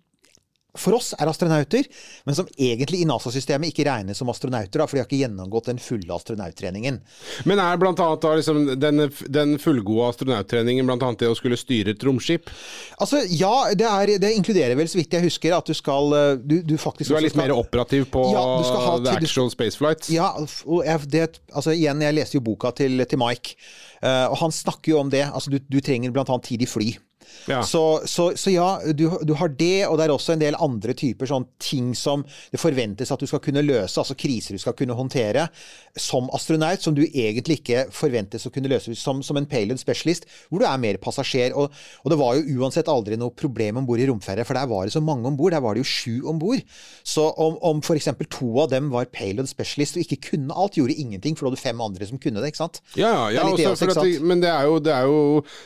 for 0.79 0.97
oss 0.97 1.13
er 1.17 1.29
astronauter, 1.29 1.87
men 2.27 2.37
som 2.37 2.47
egentlig 2.57 3.01
i 3.03 3.07
NASA-systemet 3.09 3.71
ikke 3.71 3.85
regnes 3.87 4.19
som 4.21 4.29
astronauter, 4.31 4.79
da, 4.81 4.87
for 4.87 4.97
de 4.97 5.03
har 5.03 5.09
ikke 5.09 5.21
gjennomgått 5.23 5.69
den 5.71 5.81
fulle 5.81 6.13
astronauttreningen. 6.15 6.99
Men 7.49 7.61
er 7.63 7.79
blant 7.81 8.01
annet 8.03 8.23
da 8.23 8.33
liksom 8.39 8.63
den, 8.79 9.05
den 9.33 9.57
fullgode 9.61 10.11
astronauttreningen 10.13 10.85
annet 11.07 11.23
det 11.25 11.31
å 11.31 11.37
skulle 11.37 11.57
styre 11.59 11.95
et 11.95 12.05
romskip? 12.07 12.51
Altså, 12.97 13.23
ja, 13.29 13.53
det, 13.77 13.87
er, 13.87 14.13
det 14.21 14.33
inkluderer 14.37 14.77
vel, 14.79 14.89
så 14.89 14.99
vidt 14.99 15.17
jeg 15.17 15.27
husker, 15.27 15.55
at 15.57 15.67
du 15.67 15.75
skal 15.77 16.13
eh, 16.17 16.29
Du, 16.37 16.59
du 16.65 16.75
faktisk 16.79 17.11
Du 17.11 17.17
er 17.17 17.25
litt 17.25 17.33
skal- 17.35 17.47
mer 17.47 17.55
operativ 17.57 18.07
på 18.13 18.23
Ja, 18.33 18.45
du 18.59 18.67
skal 18.67 18.83
ha 18.85 18.95
the 19.03 19.15
actual 19.17 19.51
spaceflight? 19.53 20.09
Ja, 20.13 20.31
og 20.37 20.85
jeg, 20.85 21.09
det, 21.13 21.25
altså 21.51 21.73
igjen, 21.75 22.01
jeg 22.05 22.17
leste 22.17 22.39
jo 22.39 22.45
boka 22.45 22.71
til, 22.77 23.01
til 23.09 23.21
Mike, 23.21 23.57
uh, 24.03 24.27
og 24.31 24.37
han 24.43 24.53
snakker 24.55 24.93
jo 24.93 25.01
om 25.01 25.11
det. 25.13 25.25
Altså, 25.27 25.53
du, 25.53 25.59
du 25.63 25.79
trenger 25.83 26.13
annet 26.27 26.47
tid 26.49 26.63
i 26.63 26.69
fly. 26.69 26.89
Ja. 27.47 27.61
Så, 27.63 28.01
så, 28.05 28.31
så 28.35 28.51
ja, 28.51 28.69
du, 28.93 29.07
du 29.23 29.33
har 29.39 29.51
det, 29.55 29.87
og 29.87 29.97
det 29.99 30.07
er 30.07 30.13
også 30.13 30.35
en 30.35 30.43
del 30.43 30.57
andre 30.59 30.95
typer 30.97 31.29
sånn 31.29 31.47
ting 31.61 31.93
som 31.95 32.25
det 32.51 32.59
forventes 32.61 33.11
at 33.13 33.21
du 33.21 33.27
skal 33.29 33.41
kunne 33.43 33.63
løse, 33.65 33.99
altså 33.99 34.17
kriser 34.19 34.57
du 34.57 34.61
skal 34.61 34.75
kunne 34.77 34.97
håndtere, 34.97 35.47
som 35.97 36.29
astronaut, 36.35 36.83
som 36.83 36.95
du 36.95 37.03
egentlig 37.07 37.61
ikke 37.61 37.87
forventes 37.93 38.45
å 38.47 38.51
kunne 38.53 38.69
løse 38.71 38.93
som, 38.99 39.23
som 39.25 39.39
en 39.39 39.47
payload 39.49 39.79
specialist, 39.81 40.27
hvor 40.49 40.61
du 40.61 40.67
er 40.69 40.81
mer 40.81 40.99
passasjer. 41.01 41.55
Og, 41.57 41.73
og 42.03 42.13
det 42.13 42.19
var 42.19 42.37
jo 42.37 42.61
uansett 42.61 42.91
aldri 42.91 43.17
noe 43.19 43.33
problem 43.35 43.81
om 43.81 43.87
bord 43.87 44.01
i 44.01 44.07
romferja, 44.09 44.45
for 44.47 44.57
der 44.57 44.69
var 44.69 44.87
det 44.87 44.95
så 44.95 45.03
mange 45.03 45.29
om 45.29 45.37
bord. 45.39 45.55
Der 45.55 45.63
var 45.63 45.75
det 45.75 45.83
jo 45.85 45.89
sju 45.89 46.29
om 46.29 46.39
bord. 46.41 46.61
Så 47.07 47.25
om, 47.33 47.57
om 47.65 47.81
f.eks. 47.81 48.09
to 48.33 48.51
av 48.63 48.71
dem 48.73 48.91
var 48.93 49.09
payload 49.13 49.49
specialist 49.49 49.97
og 49.97 50.05
ikke 50.05 50.31
kunne 50.31 50.57
alt, 50.57 50.77
gjorde 50.77 50.97
ingenting, 50.97 51.37
for 51.37 51.47
da 51.47 51.55
hadde 51.55 51.63
fem 51.63 51.81
andre 51.83 52.09
som 52.09 52.21
kunne 52.21 52.43
det, 52.43 52.51
ikke 52.53 52.63
sant? 52.65 52.81
Ja, 52.95 53.09
ja, 53.09 53.39
ja 53.39 53.45
det 53.47 53.51
også, 53.53 53.57
det 53.57 53.69
også, 53.71 53.87
ikke 53.87 53.97
sant? 53.99 54.11
det, 54.11 54.29
men 54.33 54.43
det 54.43 54.51
er 54.51 54.69
jo, 54.69 54.77
det 54.83 54.93
er 54.93 55.09
jo 55.09 55.19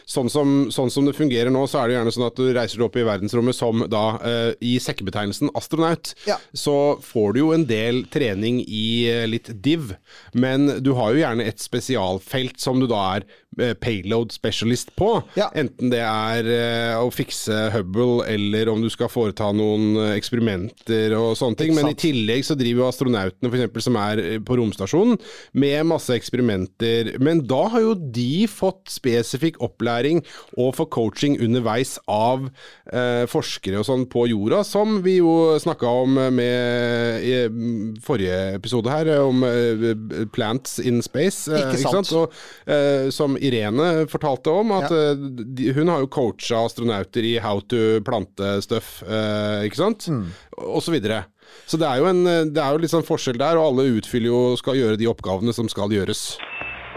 sånn, 0.06 0.32
som, 0.32 0.56
sånn 0.74 0.94
som 0.94 1.08
det 1.08 1.18
fungerer 1.18 1.51
nå, 1.54 1.66
så 1.70 1.82
er 1.82 1.90
det 1.90 1.98
gjerne 1.98 2.14
sånn 2.16 2.28
at 2.28 2.40
du 2.40 2.48
reiser 2.56 2.86
opp 2.86 2.98
i 3.00 3.06
verdensrommet 3.08 3.58
som 3.58 3.86
da 3.92 4.06
eh, 4.28 4.54
i 4.72 4.76
sekkebetegnelsen 4.82 5.52
astronaut. 5.58 6.14
Ja. 6.30 6.38
Så 6.54 6.76
får 7.06 7.36
du 7.36 7.42
jo 7.44 7.52
en 7.56 7.68
del 7.70 8.04
trening 8.12 8.62
i 8.66 9.10
eh, 9.12 9.28
litt 9.30 9.52
div, 9.64 9.96
men 10.34 10.80
du 10.84 10.94
har 10.98 11.14
jo 11.14 11.24
gjerne 11.24 11.48
et 11.48 11.62
spesialfelt 11.62 12.60
som 12.62 12.82
du 12.82 12.88
da 12.90 13.02
er 13.18 13.28
eh, 13.60 13.74
payload 13.78 14.34
specialist 14.36 14.94
på. 15.00 15.14
Ja. 15.40 15.50
Enten 15.58 15.92
det 15.94 16.02
er 16.04 16.48
eh, 16.52 16.96
å 17.00 17.12
fikse 17.14 17.70
Hubble, 17.76 18.26
eller 18.32 18.72
om 18.72 18.84
du 18.84 18.90
skal 18.94 19.12
foreta 19.12 19.52
noen 19.56 19.96
eh, 19.98 20.14
eksperimenter 20.18 21.16
og 21.18 21.34
sånne 21.40 21.60
ting. 21.60 21.76
Men 21.78 21.92
i 21.92 21.98
tillegg 22.00 22.46
så 22.48 22.58
driver 22.60 22.86
jo 22.86 22.90
astronautene 22.90 23.52
for 23.52 23.60
eksempel, 23.60 23.86
som 23.88 24.00
er 24.02 24.24
eh, 24.24 24.38
på 24.44 24.58
romstasjonen 24.60 25.20
med 25.62 25.90
masse 25.92 26.16
eksperimenter. 26.16 27.16
Men 27.24 27.44
da 27.50 27.64
har 27.74 27.86
jo 27.86 27.96
de 27.96 28.46
fått 28.52 28.92
spesifikk 28.92 29.60
opplæring 29.64 30.24
og 30.58 30.76
få 30.78 30.88
coaching 30.92 31.38
underveis 31.48 31.96
av 32.12 32.48
eh, 32.92 33.26
forskere 33.32 33.80
og 33.82 33.86
sånn 33.88 34.06
på 34.12 34.28
jorda, 34.32 34.62
som 34.68 35.00
vi 35.06 35.18
jo 35.20 35.58
snakka 35.62 35.88
om 36.04 36.20
med 36.36 37.24
i 37.26 37.34
mm, 37.50 37.98
forrige 38.06 38.40
episode 38.58 38.92
her, 38.92 39.08
eh, 39.16 39.22
om 39.24 39.44
eh, 39.48 40.26
plants 40.34 40.80
in 40.80 41.02
space. 41.06 41.48
eh, 41.52 41.72
Ikke 41.76 41.84
sant. 41.92 42.12
Og, 42.18 42.34
eh, 42.68 43.10
som 43.14 43.38
Irene 43.38 44.06
fortalte 44.12 44.54
om, 44.54 44.72
at 44.80 44.90
Ja. 44.92 45.12
eh, 45.12 45.16
de, 45.56 45.72
hun 45.74 45.88
har 45.92 46.00
jo 46.04 46.08
coacha 46.12 46.66
astronauter 46.66 47.24
i 47.24 47.38
how 47.40 47.60
to 47.62 48.00
plante 48.06 48.62
stuff, 48.66 49.02
eh, 49.08 49.66
ikke 49.70 49.78
sant? 49.82 50.08
Mm. 50.12 50.26
Og 50.58 50.82
så 50.82 50.92
videre. 50.94 51.24
Så 51.68 51.78
det 51.78 51.88
er, 51.88 51.98
jo 52.00 52.06
en, 52.08 52.26
eh, 52.28 52.46
det 52.48 52.62
er 52.64 52.72
jo 52.72 52.80
litt 52.80 52.92
sånn 52.94 53.04
forskjell 53.08 53.38
der, 53.38 53.58
og 53.60 53.72
alle 53.74 53.90
utfyller 54.00 54.32
jo 54.32 54.42
og 54.54 54.58
skal 54.62 54.76
gjøre 54.80 54.98
de 54.98 55.08
oppgavene 55.12 55.54
som 55.54 55.68
skal 55.72 55.90
gjøres. 55.92 56.38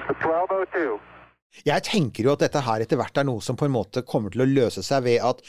1202. 0.09 0.94
Jeg 1.63 1.87
tenker 1.87 2.27
jo 2.27 2.35
at 2.35 2.43
dette 2.43 2.65
her 2.67 2.83
etter 2.83 2.99
hvert 2.99 3.21
er 3.21 3.29
noe 3.29 3.45
som 3.45 3.59
på 3.59 3.69
en 3.69 3.77
måte 3.77 4.03
kommer 4.07 4.35
til 4.35 4.43
å 4.45 4.51
løse 4.51 4.83
seg 4.85 5.07
ved 5.07 5.23
at 5.23 5.45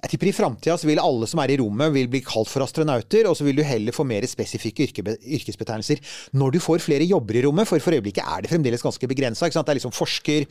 jeg 0.00 0.14
tipper 0.14 0.30
I 0.30 0.32
framtida 0.32 0.76
vil 0.88 1.00
alle 1.02 1.28
som 1.28 1.42
er 1.42 1.52
i 1.52 1.58
rommet, 1.60 1.92
vil 1.92 2.08
bli 2.10 2.22
kalt 2.24 2.48
for 2.48 2.64
astronauter, 2.64 3.26
og 3.28 3.36
så 3.36 3.44
vil 3.44 3.58
du 3.58 3.64
heller 3.66 3.92
få 3.92 4.06
mer 4.08 4.24
spesifikke 4.28 4.86
yrke, 4.86 5.04
yrkesbetegnelser 5.20 6.00
når 6.40 6.56
du 6.56 6.58
får 6.62 6.80
flere 6.84 7.04
jobber 7.08 7.36
i 7.36 7.44
rommet, 7.44 7.68
for 7.68 7.82
for 7.84 7.96
øyeblikket 7.96 8.24
er 8.24 8.44
det 8.44 8.50
fremdeles 8.52 8.84
ganske 8.84 9.08
begrensa. 9.10 9.48
Det 9.50 9.60
er 9.60 9.78
liksom 9.78 9.92
forsker, 9.94 10.46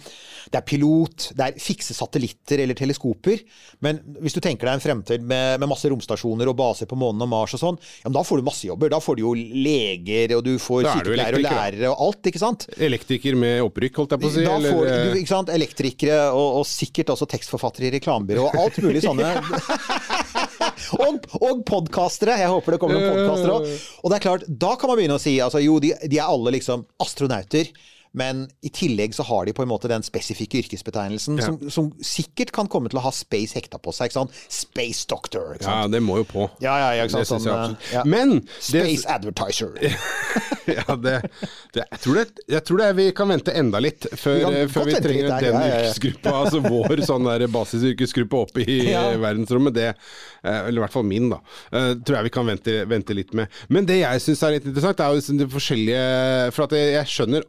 det 0.51 0.59
er 0.59 0.65
pilot, 0.65 1.31
det 1.37 1.47
er 1.47 1.59
fikse 1.61 1.95
satellitter 1.97 2.63
eller 2.63 2.77
teleskoper. 2.77 3.41
Men 3.85 4.01
hvis 4.19 4.37
du 4.37 4.41
tenker 4.43 4.69
deg 4.69 4.77
en 4.77 4.83
fremtid 4.83 5.25
med, 5.25 5.59
med 5.61 5.69
masse 5.71 5.89
romstasjoner 5.89 6.51
og 6.51 6.57
baser 6.59 6.89
på 6.89 6.97
månen 6.99 7.25
og 7.25 7.31
Mars 7.31 7.55
og 7.57 7.63
sånn, 7.63 7.81
ja, 8.01 8.09
men 8.09 8.17
da 8.19 8.25
får 8.27 8.41
du 8.41 8.47
masse 8.49 8.69
jobber. 8.69 8.91
Da 8.93 9.01
får 9.01 9.17
du 9.17 9.23
jo 9.25 9.33
leger, 9.37 10.35
og 10.37 10.45
du 10.45 10.53
får 10.61 10.85
er 10.85 10.99
sykepleiere 10.99 11.41
og 11.41 11.45
lærere 11.47 11.93
og 11.93 12.05
alt, 12.07 12.31
ikke 12.31 12.43
sant? 12.43 12.67
Elektriker 12.77 13.37
med 13.39 13.63
opprykk, 13.65 14.01
holdt 14.03 14.15
jeg 14.15 14.23
på 14.25 14.29
å 14.29 14.35
si. 14.35 14.45
Da 14.45 14.57
får 14.61 14.83
eller... 14.85 15.09
du 15.09 15.21
ikke 15.23 15.33
sant, 15.33 15.53
elektrikere 15.53 16.21
og, 16.29 16.61
og 16.61 16.69
sikkert 16.69 17.15
også 17.15 17.29
tekstforfattere 17.33 17.89
i 17.89 17.93
reklamebyrå 17.97 18.49
og 18.49 18.59
alt 18.61 18.81
mulig 18.85 19.03
sånne. 19.05 19.33
og 20.99 21.29
og 21.39 21.61
podkastere. 21.67 22.39
Jeg 22.41 22.51
håper 22.51 22.75
det 22.75 22.81
kommer 22.81 22.99
noen 22.99 23.13
podkastere 23.15 23.55
òg. 23.55 23.69
Og 24.03 24.11
det 24.11 24.17
er 24.19 24.25
klart, 24.25 24.47
da 24.47 24.73
kan 24.79 24.91
man 24.91 24.99
begynne 24.99 25.19
å 25.19 25.23
si 25.23 25.37
altså 25.43 25.61
jo, 25.63 25.77
de, 25.83 25.93
de 26.09 26.19
er 26.19 26.27
alle 26.27 26.55
liksom 26.57 26.85
astronauter. 27.03 27.71
Men 28.17 28.47
i 28.65 28.69
tillegg 28.73 29.13
så 29.13 29.23
har 29.27 29.45
de 29.45 29.53
på 29.53 29.61
en 29.61 29.69
måte 29.69 29.89
den 29.91 30.01
spesifikke 30.05 30.63
yrkesbetegnelsen 30.63 31.37
Ja. 31.37 31.45
som, 31.45 31.59
som 31.69 31.89
sikkert 32.01 32.51
kan 32.55 32.67
komme 32.71 32.89
til 32.89 32.97
å 32.97 33.03
ha 33.05 33.11
space 33.13 33.53
hekta 33.57 33.77
på 33.77 33.93
seg. 33.93 34.15
Space 34.49 35.05
doctor. 35.09 35.57
Ja, 35.61 35.83
det 35.87 36.01
må 36.01 36.17
jo 36.21 36.25
på. 36.25 36.47
Ja, 36.63 36.73
ja? 36.95 37.05
Det 37.05 37.21
jeg 37.21 37.29
Sånn, 37.29 37.45
ja. 37.93 38.01
Men 38.09 38.39
det, 38.41 38.49
Space 38.65 39.05
advertiser. 39.09 39.75
ja, 40.79 40.95
det, 40.97 41.15
det, 41.75 41.83
jeg, 41.83 41.99
tror 42.01 42.17
det, 42.19 42.25
jeg 42.49 42.63
tror 42.65 42.81
det 42.81 42.89
vi 42.97 43.05
kan 43.15 43.29
vente 43.29 43.53
enda 43.53 43.81
litt 43.83 44.07
før 44.17 44.39
Vi 44.39 44.43
kan 44.45 44.73
før 44.73 44.89
vi 44.89 44.97
trenger 45.03 45.29
der, 45.29 45.45
den 45.45 45.67
yrkesgruppa, 45.67 46.33
altså 46.43 46.61
vår 46.65 47.03
sånn 47.05 47.29
der 47.29 47.45
basisyrkesgruppe 47.53 48.41
opp 48.41 48.57
i 48.63 48.79
verdensrommet. 49.25 49.75
Det, 49.77 49.87
eh, 50.41 50.59
eller 50.65 50.79
i 50.81 50.83
hvert 50.85 50.95
fall 50.97 51.05
min, 51.09 51.29
da. 51.33 51.41
eh, 51.71 51.91
tror 52.01 52.19
jeg 52.19 52.29
vi 52.29 52.33
kan 52.39 52.49
vente, 52.49 52.77
vente 52.89 53.17
litt 53.17 53.35
med. 53.37 53.61
Men 53.69 53.85
det 53.89 54.01
jeg 54.01 54.25
syns 54.25 54.43
er 54.47 54.57
litt 54.57 54.65
interessant, 54.69 54.99
er 55.05 55.13
jo 55.13 55.21
liksom 55.21 55.39
de 55.43 55.49
forskjellige 55.53 56.05
For 56.55 56.65
at 56.65 56.73
jeg, 56.77 56.93
jeg 56.97 57.11
skjønner 57.13 57.45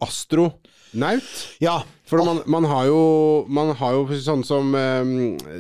astronaut. 0.93 1.23
Ja. 1.59 1.85
For 2.11 2.25
man, 2.27 2.43
man, 2.51 2.67
har 2.67 2.89
jo, 2.89 3.03
man 3.47 3.71
har 3.79 3.95
jo 3.95 4.19
sånn 4.19 4.43
som 4.47 4.75
eh, 4.75 5.13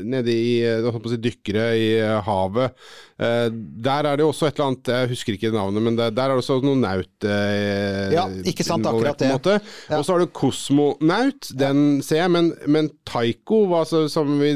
nede 0.02 0.34
i 0.34 0.58
eh, 0.66 0.90
si, 1.06 1.20
dykkere 1.22 1.68
i 1.78 1.86
eh, 2.00 2.16
havet. 2.26 2.74
Eh, 3.20 3.46
der 3.52 4.06
er 4.08 4.16
det 4.16 4.24
jo 4.24 4.30
også 4.32 4.48
et 4.48 4.56
eller 4.56 4.70
annet, 4.70 4.90
jeg 4.90 5.10
husker 5.12 5.36
ikke 5.36 5.52
navnet, 5.52 5.84
men 5.84 5.98
der, 5.98 6.12
der 6.16 6.32
er 6.32 6.38
det 6.38 6.42
også 6.42 6.56
noen 6.64 6.80
naut 6.80 7.26
eh, 7.28 8.14
Ja, 8.14 8.24
ikke 8.48 8.64
sant, 8.64 8.88
akkurat 8.88 9.20
det. 9.20 9.58
Ja. 9.90 9.98
Og 9.98 10.06
så 10.06 10.14
har 10.14 10.24
du 10.24 10.30
kosmonaut, 10.32 11.50
den 11.60 12.00
ser 12.06 12.22
jeg, 12.22 12.32
men, 12.32 12.50
men 12.66 12.88
taiko, 13.06 13.66
hva, 13.70 13.84
så, 13.88 14.06
som 14.10 14.40
i 14.42 14.54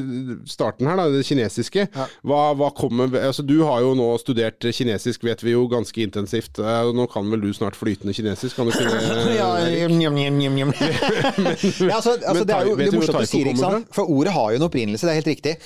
starten 0.48 0.88
her, 0.88 0.96
da, 0.98 1.06
det 1.12 1.22
kinesiske, 1.28 1.86
hva, 2.24 2.40
hva 2.56 2.70
kommer 2.74 3.12
altså, 3.20 3.44
Du 3.46 3.58
har 3.68 3.84
jo 3.84 3.92
nå 3.98 4.08
studert 4.22 4.64
kinesisk, 4.64 5.26
vet 5.28 5.44
vi 5.44 5.52
jo, 5.54 5.66
ganske 5.70 6.00
intensivt. 6.02 6.58
Eh, 6.58 6.90
Nå 6.94 7.06
kan 7.12 7.28
vel 7.30 7.42
du 7.44 7.50
snart 7.54 7.76
flytende 7.76 8.14
kinesisk? 8.16 8.56
Kan 8.56 8.70
du 8.70 8.76
kunne 8.76 9.34
Ja, 9.38 9.52
njam, 9.92 10.16
njam, 10.16 10.38
njam, 10.40 10.56
njam. 10.56 10.74
ja, 11.90 11.96
altså, 11.98 12.16
altså, 12.20 12.44
det 12.48 12.54
er 12.56 12.68
jo 12.68 12.76
du 12.76 12.82
hvor 12.84 12.96
morsomt 12.98 13.18
å 13.18 13.24
taiko 13.24 13.40
ikke 13.52 13.62
sant? 13.62 13.88
For 13.96 14.10
ordet 14.16 14.34
har 14.36 14.52
jo 14.54 14.60
en 14.60 14.66
opprinnelse, 14.68 15.06
det 15.06 15.12
er 15.14 15.20
helt 15.20 15.32
riktig. 15.32 15.56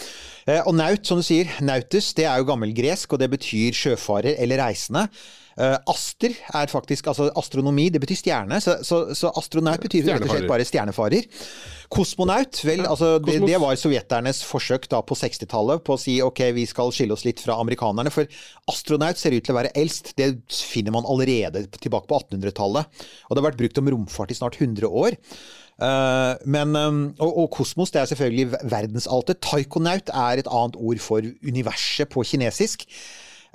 Eh, 0.48 0.62
Og 0.64 0.75
naut, 0.78 1.04
som 1.06 1.20
du 1.20 1.26
sier, 1.26 1.50
nautus, 1.64 2.12
det 2.16 2.25
er 2.28 2.40
jo 2.40 2.48
gammelgresk, 2.48 3.12
og 3.12 3.20
det 3.22 3.30
betyr 3.34 3.76
sjøfarer 3.76 4.38
eller 4.40 4.62
reisende. 4.64 5.06
Eh, 5.58 5.75
aster 5.90 6.37
er 6.54 6.70
faktisk 6.70 7.08
altså 7.10 7.32
astronomi, 7.37 7.88
det 7.90 8.00
betyr 8.04 8.20
stjerne, 8.20 8.60
så, 8.62 8.76
så, 8.87 9.08
så 9.18 9.32
astronaut 9.40 9.82
betyr 9.82 10.06
rett 10.06 10.22
og 10.22 10.30
slett 10.30 10.46
bare 10.50 10.66
stjernefarer. 10.68 11.26
Kosmonaut, 11.88 12.59
vel, 12.68 12.83
altså 12.85 13.14
det, 13.25 13.38
det 13.49 13.59
var 13.62 13.76
sovjeternes 13.80 14.42
forsøk 14.45 14.85
da 14.92 15.00
på 15.07 15.16
60-tallet 15.16 15.80
på 15.87 15.95
å 15.95 16.00
si 16.00 16.18
ok, 16.25 16.42
vi 16.57 16.66
skal 16.68 16.92
skille 16.92 17.16
oss 17.16 17.25
litt 17.25 17.40
fra 17.40 17.57
amerikanerne, 17.62 18.12
for 18.12 18.28
astronaut 18.68 19.21
ser 19.21 19.33
ut 19.33 19.47
til 19.47 19.54
å 19.54 19.59
være 19.59 19.73
eldst. 19.78 20.12
Det 20.18 20.28
finner 20.52 20.92
man 20.95 21.09
allerede 21.09 21.64
tilbake 21.78 22.11
på 22.11 22.18
1800-tallet. 22.21 23.00
Og 23.28 23.33
det 23.33 23.40
har 23.40 23.49
vært 23.49 23.62
brukt 23.62 23.80
om 23.80 23.88
romfart 23.95 24.35
i 24.35 24.37
snart 24.37 24.61
100 24.61 24.85
år. 24.85 25.16
Uh, 25.78 26.35
men, 26.45 26.75
um, 26.75 27.00
og, 27.23 27.33
og 27.45 27.49
kosmos 27.54 27.95
det 27.95 28.02
er 28.02 28.11
selvfølgelig 28.11 28.61
verdensaltet. 28.68 29.40
Taikonaut 29.47 30.12
er 30.12 30.42
et 30.42 30.50
annet 30.50 30.76
ord 30.76 31.00
for 31.00 31.25
universet 31.47 32.11
på 32.12 32.26
kinesisk. 32.26 32.85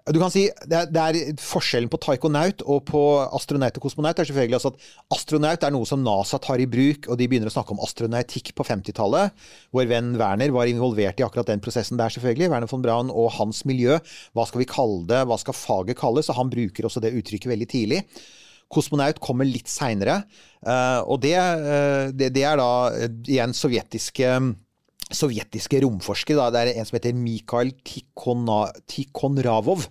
Du 0.04 0.18
kan 0.20 0.32
si, 0.34 0.50
det 0.68 0.76
er, 0.76 0.90
det 0.92 1.02
er 1.02 1.38
Forskjellen 1.40 1.88
på 1.88 1.96
taikonaut 2.04 2.60
og 2.68 2.82
på 2.90 3.02
astronaut 3.38 3.78
og 3.80 3.86
kosmonaut 3.86 4.18
er 4.20 4.28
selvfølgelig 4.28 4.58
altså 4.58 4.74
at 4.74 4.88
astronaut 5.16 5.64
er 5.64 5.72
noe 5.72 5.88
som 5.88 6.04
NASA 6.04 6.42
tar 6.44 6.60
i 6.60 6.68
bruk, 6.68 7.08
og 7.08 7.16
de 7.22 7.28
begynner 7.32 7.48
å 7.48 7.54
snakke 7.54 7.72
om 7.72 7.80
astronautikk 7.86 8.52
på 8.58 8.66
50-tallet. 8.68 9.32
Vår 9.72 9.88
venn 9.88 10.12
Werner 10.20 10.52
var 10.52 10.68
involvert 10.68 11.24
i 11.24 11.24
akkurat 11.24 11.48
den 11.48 11.64
prosessen 11.64 12.02
der, 12.02 12.12
selvfølgelig. 12.12 12.52
Werner 12.52 12.68
von 12.68 12.84
Braun 12.84 13.14
og 13.16 13.32
hans 13.38 13.64
miljø. 13.70 13.96
Hva 14.36 14.48
skal 14.50 14.66
vi 14.66 14.68
kalle 14.74 15.06
det? 15.08 15.24
Hva 15.30 15.40
skal 15.40 15.56
faget 15.56 16.02
kalles? 16.02 16.28
Og 16.28 16.40
han 16.42 16.52
bruker 16.52 16.90
også 16.90 17.04
det 17.04 17.16
uttrykket 17.22 17.54
veldig 17.54 17.70
tidlig. 17.72 18.04
Kosmonaut 18.74 19.24
kommer 19.24 19.48
litt 19.48 19.72
seinere, 19.72 20.24
og 21.06 21.20
det, 21.22 21.36
eh, 21.38 22.12
det, 22.16 22.32
det 22.34 22.46
er 22.48 22.58
da 22.58 22.70
eh, 22.96 23.12
igjen 23.30 23.54
sovjetiske 23.54 24.32
sovjetiske 25.14 25.80
romforskere. 25.86 26.38
Da. 26.42 26.50
Det 26.54 26.62
er 26.74 26.80
en 26.82 26.86
som 26.90 26.98
heter 27.00 27.14
Mikhail 27.18 27.72
Tikhonravov, 28.90 29.88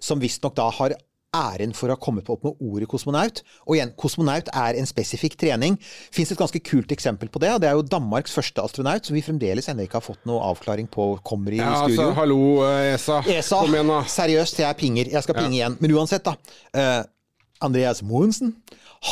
som 0.00 0.20
visstnok 0.22 0.56
da 0.58 0.70
har 0.78 0.94
æren 1.36 1.74
for 1.76 1.90
å 1.90 1.96
ha 1.96 2.00
kommet 2.00 2.28
opp 2.32 2.46
med 2.46 2.60
ordet 2.64 2.86
kosmonaut. 2.88 3.42
Og 3.66 3.74
igjen, 3.76 3.90
kosmonaut 3.98 4.46
er 4.56 4.78
en 4.80 4.88
spesifikk 4.88 5.34
trening. 5.40 5.74
Fins 6.14 6.30
et 6.32 6.38
ganske 6.40 6.60
kult 6.64 6.94
eksempel 6.94 7.28
på 7.32 7.42
det, 7.42 7.50
og 7.52 7.60
det 7.60 7.68
er 7.68 7.74
jo 7.76 7.84
Danmarks 7.84 8.32
første 8.32 8.62
astronaut, 8.64 9.04
som 9.04 9.16
vi 9.18 9.24
fremdeles 9.26 9.68
ennå 9.68 9.84
ikke 9.84 9.98
har 9.98 10.06
fått 10.06 10.22
noe 10.28 10.40
avklaring 10.48 10.88
på 10.88 11.10
kommer 11.26 11.52
i 11.52 11.58
Ja, 11.60 11.74
studio. 11.82 12.06
altså, 12.06 12.14
hallo, 12.20 12.40
eh, 12.64 12.94
ESA. 12.94 13.18
ESA, 13.26 13.60
Kom 13.66 13.74
igjen, 13.76 13.92
da. 13.92 14.00
seriøst, 14.16 14.62
jeg 14.64 14.76
pinger. 14.80 15.12
Jeg 15.12 15.22
skal 15.26 15.34
pinge 15.42 15.58
igjen. 15.58 15.76
Men 15.80 15.96
uansett, 15.98 16.24
da. 16.24 16.36
Uh, 16.72 17.02
Andreas 17.66 18.00
Moensen, 18.04 18.54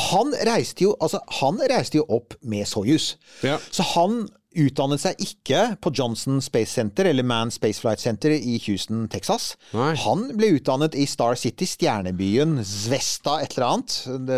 han 0.09 0.33
reiste 0.49 0.81
jo, 0.87 0.95
altså, 1.01 1.19
han 1.41 1.61
reiste 1.69 1.99
jo 1.99 2.07
opp 2.09 2.33
med 2.41 2.65
Soyuz. 2.69 3.15
Ja. 3.45 3.59
Så 3.71 3.85
han 3.93 4.23
utdannet 4.55 5.01
seg 5.03 5.19
ikke 5.21 5.61
på 5.83 5.91
Johnson 5.95 6.41
Space 6.43 6.71
Center 6.75 7.05
eller 7.09 7.25
Man 7.27 7.51
Space 7.53 7.81
Flight 7.83 7.99
Center 8.03 8.33
i 8.35 8.57
Houston, 8.65 9.05
Texas. 9.11 9.55
Nei. 9.75 9.93
Han 10.03 10.27
ble 10.37 10.53
utdannet 10.57 10.95
i 10.95 11.05
Star 11.09 11.35
City, 11.39 11.67
stjernebyen 11.69 12.57
Zvesta 12.65 13.37
et 13.43 13.55
eller 13.57 13.67
annet. 13.73 13.95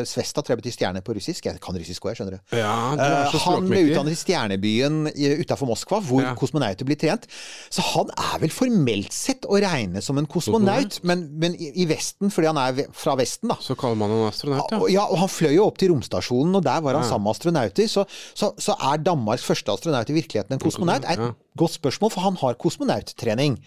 Zvesta 0.10 0.42
tror 0.44 0.56
jeg 0.56 0.64
betyr 0.64 0.76
stjerne 0.78 1.02
på 1.06 1.16
russisk. 1.18 1.46
Jeg 1.50 1.62
kan 1.64 1.78
russisk 1.78 2.06
òg, 2.10 2.18
skjønner 2.18 2.38
du. 2.38 2.58
Ja, 2.58 2.74
du 2.98 3.04
Eh, 3.08 3.38
han 3.46 3.68
ble 3.70 3.84
utdannet 3.90 4.14
i 4.16 4.20
stjernebyen 4.20 4.98
utafor 5.44 5.70
Moskva, 5.70 6.02
hvor 6.04 6.22
Ja. 6.24 6.34
kosmonauter 6.36 6.86
blir 6.86 6.98
trent. 7.00 7.28
Så 7.70 7.82
han 7.94 8.10
er 8.18 8.40
vel 8.40 8.50
formelt 8.54 9.14
sett 9.14 9.46
å 9.46 9.60
regne 9.62 10.02
som 10.04 10.18
en 10.18 10.26
kosmonaut, 10.26 11.00
men, 11.04 11.28
men 11.40 11.56
i, 11.56 11.86
Vesten, 11.88 12.30
fordi 12.34 12.48
han 12.52 12.58
er 12.58 12.88
fra 12.94 13.16
Vesten, 13.16 13.50
da. 13.50 13.56
Så 13.62 13.76
kaller 13.80 13.96
man 13.96 14.10
han 14.12 14.28
astronaut, 14.28 14.72
ja. 14.72 14.82
Ja, 14.98 15.06
og 15.08 15.18
han 15.22 15.30
fløy 15.32 15.54
jo 15.56 15.68
opp 15.68 15.78
til 15.78 15.92
romstasjonen, 15.94 16.56
og 16.60 16.64
der 16.66 16.82
var 16.82 16.98
han 17.00 17.08
sammen 17.08 17.28
med 17.28 17.36
astronauter. 17.36 17.88
Så, 17.88 18.06
så, 18.34 18.52
så 18.60 18.76
er 18.92 18.98
Danmarks 19.04 19.44
første 19.48 19.72
astronaut 19.72 20.07
i 20.10 20.16
virkeligheten 20.16 20.56
en 20.56 20.62
kosmonaut? 20.62 21.06
Er 21.06 21.18
et 21.18 21.36
godt 21.58 21.76
spørsmål, 21.78 22.12
for 22.14 22.22
han 22.22 22.38
har 22.42 22.58
kosmonauttrening. 22.62 23.58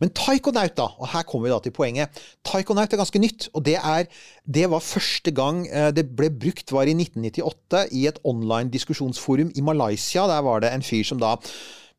Men 0.00 0.12
taikonaut, 0.14 0.76
da, 0.76 0.88
og 0.98 1.08
her 1.12 1.22
kommer 1.28 1.48
vi 1.48 1.54
da 1.54 1.58
til 1.64 1.74
poenget. 1.76 2.22
Taikonaut 2.44 2.92
er 2.92 3.00
ganske 3.00 3.22
nytt, 3.22 3.48
og 3.54 3.64
det 3.64 3.76
er 3.76 4.06
Det 4.48 4.70
var 4.70 4.80
første 4.80 5.30
gang 5.30 5.66
eh, 5.68 5.90
det 5.92 6.16
ble 6.16 6.30
brukt, 6.30 6.72
var 6.72 6.88
i 6.88 6.94
1998 6.96 7.88
i 7.92 8.06
et 8.08 8.18
online 8.24 8.70
diskusjonsforum 8.70 9.50
i 9.54 9.60
Malaysia. 9.60 10.26
Der 10.26 10.40
var 10.40 10.60
det 10.60 10.72
en 10.72 10.82
fyr 10.82 11.04
som 11.04 11.18
da 11.20 11.36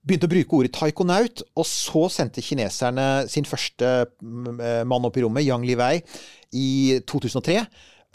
begynte 0.05 0.29
å 0.29 0.31
bruke 0.31 0.55
ordet 0.55 0.73
taikonaut, 0.73 1.43
og 1.55 1.65
så 1.67 2.07
sendte 2.09 2.41
kineserne 2.41 3.27
sin 3.29 3.45
første 3.45 4.07
mm, 4.21 4.59
eh, 4.59 4.83
mann 4.87 5.05
opp 5.05 5.17
i 5.19 5.23
rommet, 5.25 5.45
Yang 5.45 5.67
Liwei, 5.67 6.01
i 6.55 6.99
2003. 7.05 7.59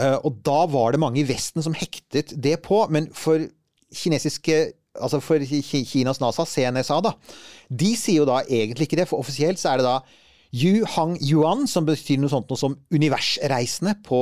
Eh, 0.00 0.16
Og 0.24 0.40
da 0.44 0.64
var 0.66 0.92
det 0.92 1.00
mange 1.02 1.20
i 1.22 1.28
Vesten 1.28 1.62
som 1.62 1.76
hektet 1.76 2.34
det 2.34 2.60
på, 2.64 2.86
men 2.90 3.10
for 3.14 3.44
kinesiske 3.94 4.72
Altså 4.94 5.20
for 5.20 5.42
Kinas 5.42 6.20
NASA, 6.22 6.46
CNSA, 6.46 7.00
da, 7.02 7.14
de 7.70 7.94
sier 7.98 8.22
jo 8.22 8.28
da 8.28 8.42
egentlig 8.46 8.86
ikke 8.86 9.00
det, 9.00 9.08
for 9.10 9.18
offisielt 9.18 9.58
så 9.58 9.72
er 9.72 9.82
det 9.82 9.88
da 9.88 9.98
Yu 10.54 10.84
Hang 10.86 11.18
Yuan, 11.18 11.66
som 11.66 11.86
betyr 11.86 12.20
noe 12.22 12.30
sånt 12.30 12.50
noe 12.50 12.60
som 12.60 12.76
universreisende 12.94 13.96
på 14.06 14.20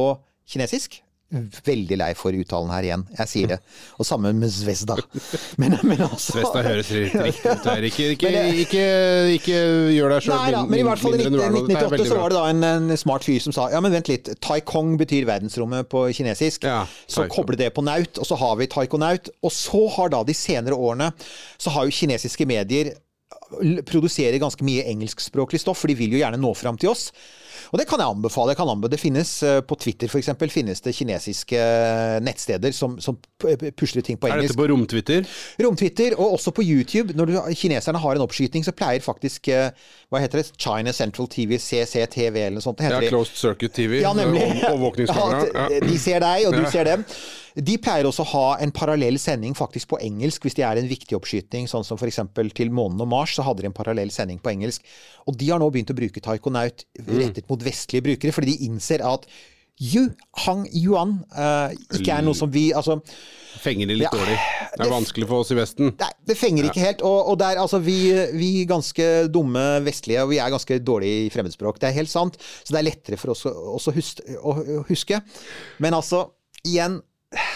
kinesisk. 0.49 1.02
Veldig 1.33 1.97
lei 1.97 2.11
for 2.19 2.37
uttalen 2.37 2.69
her 2.75 2.85
igjen, 2.85 3.03
jeg 3.17 3.31
sier 3.31 3.51
det. 3.55 3.57
Og 3.97 4.05
sammen 4.05 4.37
med 4.37 4.51
Zvezda. 4.53 4.99
Men, 5.62 5.79
men 5.89 6.03
altså 6.05 6.35
Zvezda 6.37 6.62
høres 6.67 6.91
riktig 6.93 7.23
ut 7.49 7.69
her. 7.71 7.87
Ikke, 7.89 8.09
ikke, 8.17 8.33
det- 8.35 8.59
ikke, 8.67 8.83
ikke 9.39 9.61
gjør 9.97 10.12
deg 10.12 10.27
sjøl 10.27 10.35
Nei 10.37 10.51
da, 10.53 10.61
men 10.69 10.83
i 10.83 10.85
hvert 10.91 11.01
fall 11.01 11.17
i 11.17 11.23
mindre 11.23 11.31
enn 11.31 11.37
du 11.39 11.43
er 11.43 11.55
nå. 11.55 11.62
Dette 11.71 11.79
er 11.81 11.97
1998 11.97 12.11
så 12.12 12.19
var 12.21 12.35
det 12.35 12.39
da 12.39 12.45
en, 12.53 12.67
en 12.93 13.01
smart 13.01 13.25
fyr 13.25 13.41
som 13.47 13.55
sa 13.57 13.69
ja, 13.73 13.81
men 13.85 13.95
vent 13.97 14.11
litt, 14.12 14.29
Taikong 14.45 14.93
betyr 15.01 15.25
verdensrommet 15.31 15.89
på 15.93 16.05
kinesisk. 16.17 16.67
Ja, 16.69 16.83
så 17.09 17.25
koble 17.33 17.57
det 17.61 17.71
på 17.77 17.85
naut, 17.87 18.21
og 18.21 18.29
så 18.29 18.37
har 18.43 18.59
vi 18.61 18.69
taikonaut. 18.73 19.33
Og 19.41 19.55
så 19.57 19.87
har 19.97 20.12
da 20.12 20.21
de 20.29 20.37
senere 20.37 20.77
årene 20.77 21.09
så 21.57 21.73
har 21.73 21.89
jo 21.89 21.97
kinesiske 21.97 22.45
medier 22.51 22.93
produserer 23.89 24.39
ganske 24.41 24.65
mye 24.65 24.85
engelskspråklig 24.89 25.61
stoff, 25.61 25.81
for 25.83 25.91
de 25.93 25.97
vil 25.99 26.15
jo 26.17 26.21
gjerne 26.23 26.39
nå 26.41 26.53
fram 26.57 26.79
til 26.81 26.93
oss. 26.93 27.09
Og 27.73 27.81
det 27.81 27.87
kan 27.88 28.00
jeg 28.02 28.12
anbefale. 28.12 28.52
Jeg 28.52 28.59
kan 28.61 28.69
anbefale. 28.69 28.93
Det 28.93 29.00
finnes 29.00 29.31
eh, 29.49 29.61
På 29.64 29.79
Twitter 29.81 30.11
eksempel, 30.19 30.50
finnes 30.52 30.83
det 30.85 30.93
kinesiske 30.95 31.57
eh, 31.57 32.19
nettsteder 32.21 32.75
som, 32.76 32.99
som 33.00 33.17
pusler 33.41 34.05
ting 34.05 34.19
på 34.21 34.29
engelsk. 34.29 34.45
Er 34.45 34.52
dette 34.52 34.61
på 34.61 34.69
romtwitter? 34.69 35.29
Romtwitter, 35.64 36.17
og 36.19 36.37
også 36.37 36.52
på 36.52 36.62
YouTube. 36.67 37.17
Når 37.17 37.31
du, 37.31 37.38
kineserne 37.57 37.99
har 38.02 38.19
en 38.19 38.26
oppskyting, 38.26 38.64
så 38.67 38.76
pleier 38.76 39.00
faktisk 39.05 39.49
eh, 39.49 39.71
Hva 40.12 40.21
heter 40.21 40.43
det? 40.43 40.50
China 40.61 40.93
Central 40.93 41.31
TV, 41.33 41.57
CCTV 41.59 42.37
eller 42.45 42.59
noe 42.61 42.64
sånt. 42.64 42.79
det 42.83 42.91
er 42.91 42.99
heter. 43.00 43.14
Closed 43.14 43.41
Circuit 43.41 43.73
TV. 43.73 44.02
Ja, 44.05 44.12
nemlig. 44.17 44.45
Overvåkningskamera. 44.73 45.47
Ja, 45.62 45.81
de 45.81 45.97
ser 46.00 46.21
deg, 46.23 46.45
og 46.49 46.55
du 46.59 46.64
ser 46.71 46.88
dem. 46.88 47.05
De 47.57 47.77
pleier 47.79 48.07
også 48.09 48.25
å 48.25 48.31
ha 48.33 48.45
en 48.65 48.71
parallell 48.73 49.19
sending 49.21 49.53
faktisk 49.59 49.89
på 49.93 49.99
engelsk, 50.01 50.43
hvis 50.47 50.55
de 50.57 50.63
er 50.65 50.81
en 50.81 50.89
viktig 50.89 51.17
oppskyting, 51.19 51.67
sånn 51.69 51.85
som 51.85 51.99
f.eks. 52.01 52.21
til 52.57 52.71
månen 52.73 53.01
og 53.05 53.09
Mars, 53.13 53.35
så 53.37 53.45
hadde 53.45 53.61
de 53.61 53.69
en 53.69 53.77
parallell 53.77 54.11
sending 54.11 54.38
på 54.41 54.51
engelsk. 54.55 54.85
Og 55.29 55.37
de 55.37 55.51
har 55.53 55.61
nå 55.61 55.69
begynt 55.71 55.91
å 55.93 55.99
bruke 55.99 56.21
Taikonaut 56.25 56.85
Mm. 57.03 57.19
rettet 57.19 57.49
mot 57.51 57.61
vestlige 57.61 58.03
brukere, 58.05 58.33
fordi 58.33 58.57
de 58.57 58.65
innser 58.69 59.03
at 59.05 59.27
Yu 59.81 60.11
Hang 60.45 60.67
Yuan 60.77 61.25
uh, 61.35 61.73
ikke 61.97 62.12
er 62.12 62.23
noe 62.23 62.37
som 62.37 62.51
vi 62.53 62.73
Altså, 62.77 62.99
Fenger 63.59 63.88
de 63.88 63.95
litt 63.97 64.05
Ja. 64.05 64.11
dårlig. 64.12 64.37
Det 64.77 64.85
er 64.87 64.91
vanskelig 64.93 65.27
for 65.29 65.41
oss 65.43 65.51
i 65.51 65.57
Vesten. 65.57 65.93
Nei, 65.99 66.11
det 66.29 66.37
fenger 66.38 66.65
ikke 66.69 66.81
helt. 66.81 67.03
Og, 67.03 67.29
og 67.33 67.38
der, 67.41 67.59
altså, 67.61 67.81
vi, 67.83 68.12
vi 68.37 68.65
ganske 68.69 69.29
dumme 69.33 69.81
vestlige, 69.85 70.23
og 70.23 70.31
vi 70.31 70.38
er 70.38 70.51
ganske 70.53 70.79
dårlige 70.81 71.27
i 71.27 71.31
fremmedspråk. 71.35 71.81
Det 71.81 71.88
er 71.91 71.97
helt 71.99 72.09
sant. 72.12 72.37
Så 72.65 72.73
det 72.73 72.81
er 72.81 72.88
lettere 72.91 73.19
for 73.21 73.33
oss 73.35 73.45
oss 73.47 73.88
å, 73.88 73.93
hus 73.97 74.15
å 74.41 74.55
å 74.81 74.85
huske. 74.88 75.21
Men 75.81 75.95
altså, 75.99 76.31
igjen, 76.65 77.01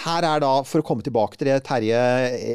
her 0.06 0.26
er 0.28 0.42
da, 0.44 0.52
for 0.66 0.82
å 0.82 0.86
komme 0.86 1.04
tilbake 1.06 1.38
til 1.38 1.50
det 1.50 1.60
Terje 1.66 2.00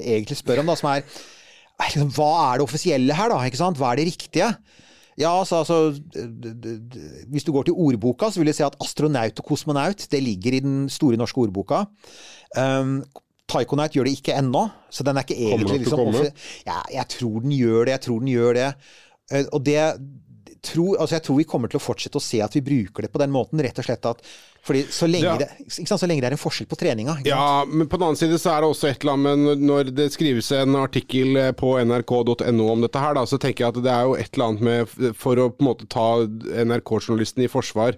egentlig 0.02 0.40
spør 0.40 0.64
om, 0.64 0.72
da, 0.72 0.78
som 0.80 0.90
er 0.94 1.04
liksom, 1.06 2.12
Hva 2.16 2.32
er 2.48 2.60
det 2.62 2.66
offisielle 2.68 3.18
her, 3.18 3.34
da? 3.34 3.42
Ikke 3.48 3.60
sant? 3.62 3.80
Hva 3.80 3.92
er 3.94 4.02
det 4.02 4.08
riktige? 4.12 4.52
Ja, 5.20 5.34
altså, 5.36 5.60
altså 5.62 5.92
Hvis 7.32 7.44
du 7.46 7.52
går 7.54 7.68
til 7.68 7.76
ordboka, 7.78 8.32
så 8.32 8.42
vil 8.42 8.52
du 8.52 8.56
se 8.56 8.66
at 8.66 8.78
astronaut 8.82 9.42
og 9.44 9.50
kosmonaut 9.52 10.08
det 10.12 10.24
ligger 10.24 10.58
i 10.58 10.64
den 10.64 10.78
store 10.90 11.20
norske 11.20 11.44
ordboka. 11.44 11.84
Um, 12.58 13.02
Taikonaut 13.52 13.92
gjør 13.96 14.08
det 14.08 14.16
ikke 14.16 14.38
ennå, 14.40 14.64
så 14.90 15.04
den 15.04 15.20
er 15.20 15.26
ikke 15.26 15.36
egentlig 15.36 15.82
liksom 15.84 16.14
ja, 16.64 16.78
Jeg 16.94 17.08
tror 17.18 17.42
den 17.44 17.52
gjør 17.58 17.86
det, 17.86 17.96
jeg 17.98 18.04
tror 18.08 18.22
den 18.24 18.32
gjør 18.32 18.58
det. 18.58 18.68
Eh, 19.32 19.46
Og 19.52 19.66
det 19.68 19.82
tror, 20.64 20.96
altså 21.02 21.18
jeg 21.18 21.26
tror 21.26 21.40
vi 21.42 21.48
kommer 21.50 21.72
til 21.72 21.82
å 21.82 21.84
fortsette 21.84 22.20
å 22.20 22.24
se 22.24 22.40
at 22.46 22.56
vi 22.56 22.64
bruker 22.64 23.04
det 23.04 23.12
på 23.12 23.20
den 23.22 23.34
måten, 23.34 23.60
rett 23.66 23.80
og 23.82 23.88
slett 23.88 24.08
at 24.08 24.22
fordi 24.64 24.84
så 24.94 25.08
lenge, 25.10 25.26
Ja. 25.26 25.38
det, 25.38 25.48
ikke 25.66 25.88
sant, 25.90 26.02
så 26.02 26.08
lenge 26.08 26.22
det 26.22 26.30
er 26.32 26.36
en 26.38 26.42
forskjell 26.42 26.68
på 26.70 26.78
treninga. 26.78 27.18
Ja, 27.26 27.66
men 27.66 27.88
på 27.90 27.98
den 27.98 28.08
annen 28.12 28.20
side 28.20 28.38
så 28.38 28.52
er 28.56 28.62
det 28.62 28.70
også 28.70 28.90
et 28.92 29.02
eller 29.02 29.14
annet 29.18 29.40
med 29.40 29.64
når 29.66 29.90
det 29.96 30.10
skrives 30.14 30.52
en 30.54 30.76
artikkel 30.78 31.36
eh, 31.38 31.52
på 31.58 31.74
nrk.no 31.82 32.68
om 32.72 32.82
dette 32.86 33.00
her, 33.02 33.16
da, 33.18 33.24
så 33.26 33.40
tenker 33.42 33.66
jeg 33.66 33.74
at 33.76 33.82
det 33.84 33.92
er 33.92 34.04
jo 34.06 34.14
et 34.22 34.30
eller 34.34 34.46
annet 34.52 34.62
med 34.62 35.16
For 35.18 35.36
å 35.42 35.50
på 35.50 35.64
en 35.66 35.70
måte 35.72 35.88
ta 35.90 36.06
NRK-journalisten 36.66 37.44
i 37.44 37.50
forsvar, 37.52 37.96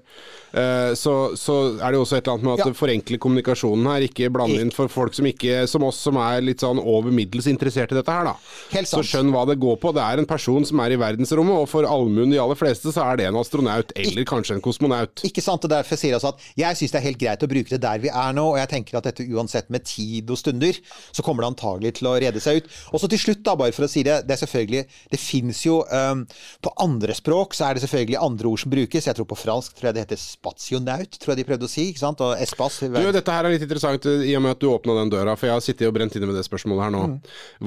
eh, 0.54 0.94
så, 0.98 1.14
så 1.40 1.56
er 1.80 1.92
det 1.94 1.98
jo 2.00 2.04
også 2.06 2.18
et 2.18 2.28
eller 2.28 2.34
annet 2.38 2.48
med 2.48 2.54
at 2.54 2.64
Ja. 2.64 2.70
det 2.72 2.78
forenkler 2.80 3.20
kommunikasjonen 3.24 3.88
her. 3.90 4.06
Ikke 4.08 4.30
blande 4.34 4.62
inn 4.62 4.72
for 4.74 4.88
folk 4.92 5.14
som 5.18 5.26
ikke 5.30 5.64
Som 5.68 5.84
oss 5.88 5.98
som 6.04 6.18
er 6.22 6.42
litt 6.46 6.62
sånn 6.64 6.80
over 6.80 7.12
middels 7.12 7.48
interessert 7.50 7.92
i 7.92 7.98
dette 7.98 8.12
her, 8.14 8.24
da. 8.30 8.36
Helt 8.74 8.88
Så 8.90 9.02
skjønn 9.04 9.32
hva 9.34 9.46
det 9.50 9.58
går 9.62 9.78
på. 9.82 9.94
Det 9.96 10.04
er 10.04 10.22
en 10.22 10.26
person 10.30 10.66
som 10.66 10.80
er 10.84 10.94
i 10.96 11.00
verdensrommet, 11.00 11.56
og 11.64 11.68
for 11.70 11.84
allmuen 11.88 12.32
de 12.32 12.40
aller 12.42 12.56
fleste 12.60 12.92
så 12.94 13.04
er 13.12 13.18
det 13.20 13.28
en 13.28 13.40
astronaut, 13.40 13.92
eller 13.96 14.24
kanskje 14.30 14.56
en 14.58 14.62
kosmonaut. 14.64 15.24
Ikke 15.28 15.42
sant, 15.44 15.64
og 15.66 15.70
derfor 15.74 15.98
sier 16.00 16.14
jeg 16.14 16.20
altså 16.22 16.34
at 16.34 16.53
jeg 16.60 16.80
syns 16.80 16.94
det 16.94 17.00
er 17.00 17.08
helt 17.08 17.22
greit 17.22 17.44
å 17.46 17.50
bruke 17.50 17.74
det 17.74 17.82
der 17.84 18.02
vi 18.04 18.12
er 18.12 18.36
nå, 18.36 18.46
og 18.54 18.60
jeg 18.62 18.72
tenker 18.72 19.00
at 19.00 19.08
dette 19.10 19.26
uansett 19.34 19.72
med 19.74 19.86
tid 19.88 20.30
og 20.34 20.40
stunder, 20.40 20.78
så 21.12 21.26
kommer 21.26 21.46
det 21.46 21.54
antagelig 21.54 21.96
til 22.00 22.10
å 22.10 22.16
rede 22.22 22.42
seg 22.44 22.62
ut. 22.62 22.70
Og 22.94 23.02
så 23.02 23.10
til 23.12 23.22
slutt, 23.22 23.44
da, 23.46 23.56
bare 23.60 23.76
for 23.76 23.88
å 23.88 23.92
si 23.92 24.04
det, 24.06 24.22
det 24.28 24.36
er 24.36 24.42
selvfølgelig 24.44 24.84
Det 25.14 25.20
fins 25.20 25.60
jo 25.66 25.80
um, 25.90 26.24
På 26.64 26.72
andre 26.82 27.16
språk 27.16 27.56
så 27.58 27.68
er 27.68 27.76
det 27.76 27.84
selvfølgelig 27.84 28.20
andre 28.22 28.50
ord 28.50 28.62
som 28.64 28.74
brukes. 28.74 29.08
Jeg 29.08 29.18
tror 29.18 29.28
på 29.30 29.38
fransk 29.40 29.76
tror 29.78 29.90
jeg 29.90 29.98
det 29.98 30.04
heter 30.06 30.22
spationaut, 30.22 31.18
tror 31.20 31.34
jeg 31.34 31.42
de 31.42 31.48
prøvde 31.48 31.68
å 31.68 31.72
si. 31.72 31.88
ikke 31.92 32.04
sant, 32.04 32.24
og 32.24 32.42
espas 32.42 32.80
Du, 32.84 33.00
dette 33.14 33.36
her 33.36 33.48
er 33.48 33.56
litt 33.56 33.66
interessant 33.66 34.08
eh, 34.10 34.26
i 34.30 34.36
og 34.38 34.46
med 34.46 34.56
at 34.56 34.62
du 34.62 34.70
åpna 34.72 34.98
den 35.02 35.14
døra, 35.14 35.36
for 35.40 35.50
jeg 35.50 35.58
har 35.58 35.66
sittet 35.66 35.90
og 35.90 35.96
brent 35.98 36.18
inne 36.18 36.30
med 36.30 36.38
det 36.40 36.46
spørsmålet 36.48 36.86
her 36.86 36.94
nå. 36.96 37.04
Mm. 37.14 37.16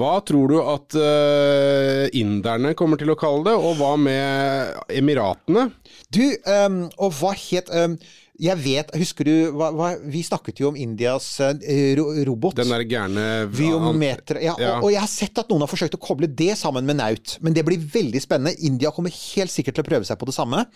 Hva 0.01 0.12
tror 0.27 0.53
du 0.53 0.59
at 0.62 0.99
uh, 0.99 2.05
inderne 2.16 2.75
kommer 2.79 3.01
til 3.01 3.12
å 3.12 3.18
kalle 3.18 3.51
det, 3.51 3.57
og 3.57 3.81
hva 3.81 3.94
med 4.01 4.94
Emiratene? 4.96 5.68
Du, 6.14 6.25
um, 6.46 6.85
og 7.03 7.18
hva 7.20 7.35
het 7.37 7.72
um, 7.75 7.99
Jeg 8.42 8.61
vet, 8.61 8.90
husker 9.01 9.29
du 9.29 9.35
hva, 9.57 9.70
hva, 9.72 9.90
Vi 10.12 10.20
snakket 10.27 10.61
jo 10.61 10.68
om 10.68 10.77
Indias 10.77 11.29
eh, 11.40 11.94
ro 11.96 12.11
robot. 12.29 12.59
Den 12.59 12.72
der 12.72 12.85
gærne 12.88 13.27
Viometer, 13.49 14.40
ja, 14.44 14.55
Ja. 14.61 14.77
Og, 14.77 14.88
og 14.88 14.94
jeg 14.94 15.03
har 15.03 15.11
sett 15.11 15.40
at 15.40 15.49
noen 15.53 15.64
har 15.64 15.70
forsøkt 15.70 15.96
å 15.96 16.03
koble 16.03 16.29
det 16.29 16.53
sammen 16.61 16.87
med 16.88 17.01
Naut, 17.01 17.38
men 17.44 17.57
det 17.57 17.64
blir 17.66 17.81
veldig 17.81 18.22
spennende. 18.22 18.57
India 18.66 18.92
kommer 18.92 19.14
helt 19.14 19.53
sikkert 19.53 19.79
til 19.79 19.87
å 19.87 19.88
prøve 19.88 20.09
seg 20.09 20.20
på 20.20 20.29
det 20.29 20.37
samme. 20.37 20.66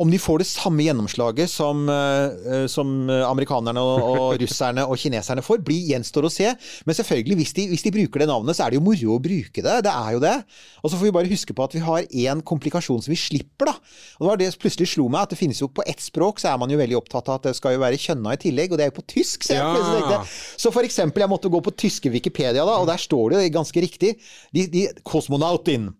Om 0.00 0.10
de 0.10 0.18
får 0.18 0.42
det 0.42 0.48
samme 0.50 0.82
gjennomslaget 0.82 1.50
som, 1.50 1.84
eh, 1.88 2.64
som 2.70 2.88
amerikanerne 3.10 3.80
og, 3.80 4.04
og 4.04 4.26
russerne 4.42 4.86
og 4.88 4.98
kineserne 4.98 5.44
får, 5.44 5.62
blir 5.66 5.92
gjenstår 5.92 6.26
å 6.26 6.32
se. 6.32 6.48
Men 6.86 6.98
selvfølgelig, 6.98 7.36
hvis 7.40 7.54
de, 7.54 7.66
hvis 7.70 7.84
de 7.86 7.92
bruker 7.94 8.24
det 8.24 8.30
navnet, 8.30 8.56
så 8.58 8.66
er 8.66 8.74
det 8.74 8.80
jo 8.80 8.86
moro 8.88 9.14
å 9.16 9.22
bruke 9.22 9.62
det. 9.64 9.76
Det 9.86 9.92
er 9.92 10.16
jo 10.16 10.22
det. 10.24 10.34
Og 10.82 10.90
så 10.90 10.98
får 10.98 11.08
vi 11.08 11.14
bare 11.18 11.30
huske 11.30 11.54
på 11.56 11.66
at 11.68 11.76
vi 11.76 11.84
har 11.84 12.08
én 12.10 12.42
komplikasjon 12.42 13.04
som 13.04 13.12
vi 13.14 13.20
slipper, 13.20 13.70
da. 13.70 13.76
Og 14.18 14.26
det 14.26 14.30
var 14.32 14.42
det 14.42 14.50
som 14.54 14.62
plutselig 14.64 14.90
slo 14.94 15.06
meg, 15.12 15.28
at 15.28 15.34
det 15.34 15.40
finnes 15.40 15.62
jo 15.62 15.70
på 15.70 15.86
ett 15.86 16.02
språk, 16.02 16.42
så 16.42 16.50
er 16.52 16.60
man 16.60 16.72
jo 16.74 16.80
veldig 16.80 16.98
opptatt 16.98 17.30
av 17.30 17.38
at 17.40 17.48
det 17.48 17.54
skal 17.58 17.76
jo 17.76 17.84
være 17.84 18.00
kjønna 18.00 18.34
i 18.34 18.42
tillegg, 18.44 18.74
og 18.74 18.80
det 18.80 18.88
er 18.88 18.92
jo 18.92 18.98
på 18.98 19.06
tysk. 19.14 19.46
Så, 19.46 19.54
Ja. 19.56 20.20
så 20.58 20.74
for 20.74 20.86
eksempel, 20.86 21.22
jeg 21.24 21.30
måtte 21.32 21.50
gå 21.52 21.62
på 21.64 21.74
tyske 21.86 22.10
Wikipedia, 22.12 22.66
da, 22.66 22.78
og 22.82 22.86
der 22.90 23.00
står 23.00 23.36
det 23.36 23.52
ganske 23.54 23.80
riktig. 23.84 24.16
De, 24.54 24.66
de, 24.70 24.86
kosmonautin. 25.06 25.92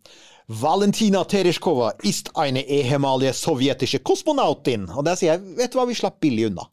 Valentina 0.46 1.24
Tereshkova 1.24 1.94
ist 2.02 2.36
eine 2.36 2.66
ehemalige 2.66 3.32
sovjetische 3.32 3.98
Kosmonautin. 4.00 4.90
Og 4.90 5.04
der 5.06 5.16
sier 5.16 5.32
jeg, 5.32 5.56
vet 5.56 5.72
du 5.72 5.78
hva, 5.80 5.86
vi 5.88 5.96
slapp 5.96 6.20
billig 6.20 6.50
unna. 6.50 6.66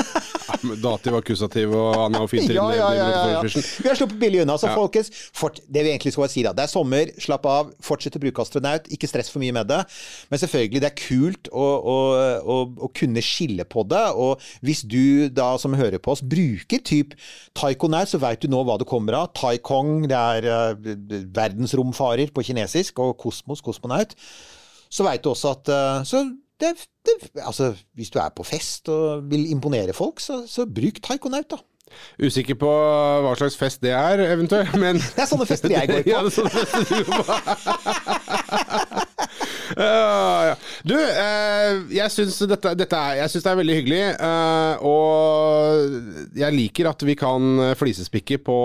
Dativ, 0.82 1.16
akkusativ 1.20 1.72
og 1.76 1.96
Anna 2.06 2.22
og 2.24 2.30
fint 2.32 2.50
Ja, 2.52 2.66
ja, 2.74 2.88
ja, 2.96 3.06
ja. 3.34 3.42
Vi 3.44 3.88
har 3.88 3.98
sluppet 3.98 4.18
billig 4.20 4.42
unna. 4.44 4.56
Så 4.60 4.70
folkens, 4.74 5.10
fort, 5.36 5.60
det 5.66 5.84
vi 5.86 5.92
egentlig 5.92 6.14
skal 6.14 6.30
si 6.32 6.44
da, 6.46 6.52
det 6.56 6.66
er 6.66 6.72
sommer, 6.72 7.12
slapp 7.22 7.46
av, 7.48 7.72
fortsett 7.84 8.16
å 8.18 8.22
bruke 8.22 8.42
astronaut, 8.42 8.88
ikke 8.92 9.08
stress 9.10 9.30
for 9.32 9.42
mye 9.42 9.54
med 9.56 9.70
det. 9.70 9.80
Men 10.30 10.42
selvfølgelig, 10.42 10.82
det 10.82 10.90
er 10.90 10.98
kult 10.98 11.50
å, 11.52 11.66
å, 11.94 11.96
å, 12.40 12.58
å 12.86 12.90
kunne 12.96 13.24
skille 13.24 13.66
på 13.70 13.84
det. 13.90 14.04
Og 14.20 14.44
hvis 14.66 14.84
du 14.84 15.28
da 15.34 15.52
som 15.60 15.76
hører 15.78 16.02
på 16.02 16.14
oss 16.14 16.24
bruker 16.24 16.82
typ 16.86 17.16
taikonaut, 17.58 18.10
så 18.10 18.20
veit 18.22 18.42
du 18.42 18.50
nå 18.50 18.62
hva 18.66 18.78
det 18.80 18.88
kommer 18.90 19.20
av. 19.22 19.32
Taikong, 19.38 20.06
det 20.10 20.18
er 20.18 20.50
uh, 20.50 20.92
verdensromfarer 21.36 22.32
på 22.34 22.44
kinesisk, 22.50 23.02
og 23.02 23.16
kosmos, 23.20 23.62
kosmonaut. 23.64 24.16
Så 24.90 25.06
veit 25.06 25.22
du 25.22 25.30
også 25.32 25.54
at 25.54 25.70
uh, 25.70 26.06
så 26.06 26.24
det, 26.60 26.74
det, 27.06 27.14
altså, 27.40 27.72
hvis 27.98 28.10
du 28.12 28.18
er 28.22 28.30
på 28.36 28.44
fest 28.46 28.88
og 28.92 29.26
vil 29.30 29.50
imponere 29.50 29.92
folk, 29.96 30.20
så, 30.20 30.42
så 30.50 30.66
bruk 30.68 31.00
taikonaut, 31.04 31.48
da. 31.50 31.60
Usikker 32.22 32.54
på 32.54 32.70
hva 33.24 33.32
slags 33.38 33.56
fest 33.58 33.80
det 33.82 33.90
er, 33.96 34.20
eventuelt, 34.30 34.76
men 34.78 35.00
Det 35.16 35.24
er 35.24 35.28
sånne 35.30 35.46
fester 35.48 35.72
jeg 35.74 35.88
går 35.90 36.04
på. 36.04 36.10
Ja, 36.12 36.20
det 36.22 36.30
er 36.30 36.36
sånne 36.36 36.52
fester 36.54 36.84
du 36.86 37.02
går 37.08 37.22
på. 37.26 37.34
Ja, 39.80 40.50
ja. 40.50 40.54
Du, 40.86 40.94
uh, 40.96 41.90
jeg 41.92 42.12
syns 42.12 42.38
dette, 42.50 42.72
dette 42.78 42.96
er, 42.98 43.20
jeg 43.20 43.42
det 43.44 43.50
er 43.50 43.58
veldig 43.60 43.76
hyggelig. 43.78 44.00
Uh, 44.20 44.86
og 44.90 46.36
jeg 46.38 46.56
liker 46.56 46.90
at 46.90 47.04
vi 47.06 47.16
kan 47.18 47.62
flisespikke 47.78 48.40
på, 48.44 48.58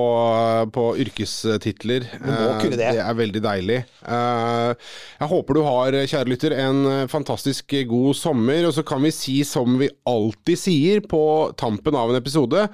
på 0.75 0.85
yrkestitler. 1.05 2.07
Må 2.21 2.35
Eh, 2.35 2.61
kunne 2.61 2.79
det. 2.79 2.91
Det 2.95 3.03
er 3.03 3.17
veldig 3.17 3.41
deilig. 3.43 3.79
Jeg 4.05 5.29
håper 5.31 5.57
du 5.57 5.61
har, 5.65 5.97
kjære 6.09 6.29
lytter, 6.31 6.55
en 6.59 7.07
fantastisk 7.11 7.75
god 7.89 8.17
sommer. 8.17 8.67
Og 8.69 8.75
så 8.77 8.85
kan 8.87 9.03
vi 9.05 9.13
si 9.15 9.37
som 9.47 9.77
vi 9.79 9.89
alltid 10.09 10.59
sier 10.59 11.03
på 11.05 11.21
tampen 11.59 11.97
av 11.97 12.11
en 12.11 12.19
episode. 12.19 12.67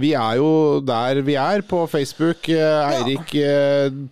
vi 0.00 0.12
er 0.14 0.40
jo 0.40 0.80
der 0.84 1.22
vi 1.26 1.36
er 1.40 1.64
på 1.66 1.84
Facebook. 1.90 2.48
Eirik 2.48 3.34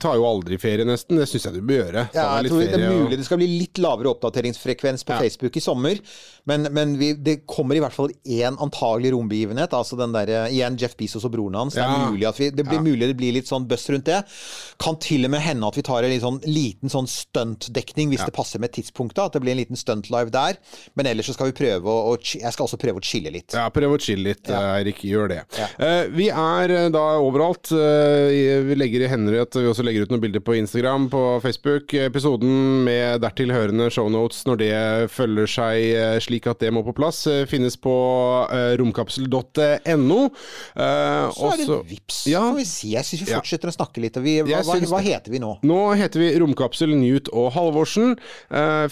tar 0.02 0.18
jo 0.18 0.28
aldri 0.28 0.58
ferie, 0.62 0.86
nesten. 0.88 1.20
Det 1.20 1.28
syns 1.30 1.48
jeg 1.48 1.58
du 1.58 1.66
bør 1.66 1.82
gjøre. 1.82 2.06
Ja, 2.16 2.28
jeg 2.40 2.52
tror 2.52 2.62
det 2.62 2.80
er 2.80 3.11
ferie 3.11 3.11
mulig 3.12 3.20
det 3.20 3.28
skal 3.28 3.40
bli 3.40 3.48
litt 3.60 3.80
lavere 3.82 4.10
oppdateringsfrekvens 4.12 5.04
på 5.04 5.12
Ja. 5.12 5.18
Facebook 5.20 5.56
i 5.56 5.60
sommer, 5.60 5.98
men, 6.44 6.66
men 6.72 6.96
vi, 6.98 7.12
det 7.14 7.46
kommer 7.46 7.76
i 7.76 7.82
hvert 7.82 7.94
fall 7.94 8.10
én 8.24 8.56
antagelig 8.58 9.12
rombegivenhet. 9.12 9.72
Altså 9.76 9.96
den 9.96 10.12
der, 10.12 10.48
igjen 10.50 10.78
Jeff 10.80 10.96
Bezos 10.96 11.24
og 11.28 11.32
broren 11.32 11.54
hans. 11.58 11.74
Det, 11.74 11.82
er 11.84 12.38
vi, 12.38 12.50
det 12.50 12.66
blir 12.66 12.80
Ja. 12.80 12.82
mulig 12.82 13.08
det 13.12 13.16
blir 13.18 13.32
litt 13.36 13.48
sånn 13.50 13.68
buzz 13.68 13.88
rundt 13.92 14.08
det. 14.08 14.22
Kan 14.82 14.98
til 15.02 15.24
og 15.24 15.30
med 15.34 15.44
hende 15.44 15.68
at 15.68 15.76
vi 15.76 15.84
tar 15.86 16.02
en 16.04 16.20
sånn, 16.22 16.40
liten 16.46 16.90
sånn 16.92 17.08
stuntdekning 17.10 18.12
hvis 18.12 18.24
det 18.26 18.34
passer 18.34 18.62
med 18.62 18.72
tidspunktet. 18.74 19.22
At 19.28 19.36
det 19.36 19.42
blir 19.44 19.54
en 19.54 19.62
liten 19.62 19.78
stunt-live 19.78 20.32
der. 20.34 20.58
Men 20.94 21.06
ellers 21.10 21.30
så 21.30 21.36
skal 21.36 21.52
vi 21.52 21.56
prøve 21.62 21.86
å, 21.86 22.16
Jeg 22.22 22.52
skal 22.52 22.66
også 22.66 22.80
prøve 22.80 23.00
å 23.00 23.04
chille 23.04 23.30
litt. 23.30 23.52
Ja, 23.54 23.68
prøve 23.74 23.98
å 23.98 24.02
chille 24.02 24.32
litt, 24.32 24.48
Eirik. 24.50 25.02
Gjør 25.02 25.28
det. 25.32 25.40
Ja. 25.58 25.68
Eh, 25.82 26.04
vi 26.14 26.28
er 26.30 26.74
eh, 26.76 26.88
da 26.94 27.04
overalt. 27.20 27.70
Uh, 27.72 28.30
vi 28.66 28.76
legger 28.78 29.06
i 29.06 29.10
at 29.42 29.56
vi 29.56 29.66
også 29.68 29.84
legger 29.84 30.06
ut 30.06 30.12
noen 30.12 30.22
bilder 30.22 30.42
på 30.44 30.54
Instagram, 30.58 31.08
på 31.12 31.22
Facebook. 31.44 31.92
Episoden 31.94 32.84
med 32.86 33.01
dertil 33.22 33.52
hørende 33.54 33.88
shownotes 33.92 34.44
når 34.48 34.56
det 34.62 34.72
følger 35.12 35.46
seg 35.50 35.86
eh, 35.96 36.18
slik 36.24 36.46
at 36.50 36.60
det 36.62 36.70
må 36.74 36.82
på 36.86 36.94
plass, 36.96 37.22
eh, 37.30 37.44
finnes 37.50 37.76
på 37.80 37.92
eh, 38.52 38.72
romkapsel.no. 38.80 40.20
Så 40.74 41.48
er 41.52 41.56
det 41.62 41.78
vips, 41.90 42.26
Ja. 42.30 42.40
får 42.50 42.56
vi 42.58 42.64
si. 42.68 42.92
Jeg 42.94 43.04
syns 43.04 43.22
vi 43.26 43.30
Ja. 43.32 43.40
fortsetter 43.40 43.68
å 43.70 43.74
snakke 43.76 44.00
litt. 44.02 44.16
Vi, 44.22 44.38
hva, 44.42 44.62
hva, 44.64 44.78
hva 44.92 45.00
heter 45.02 45.30
vi 45.32 45.38
nå? 45.42 45.58
Nå 45.62 45.80
heter 45.98 46.20
vi 46.20 46.30
Romkapsel 46.38 46.94
Newt 46.96 47.28
og 47.32 47.52
Halvorsen. 47.56 48.16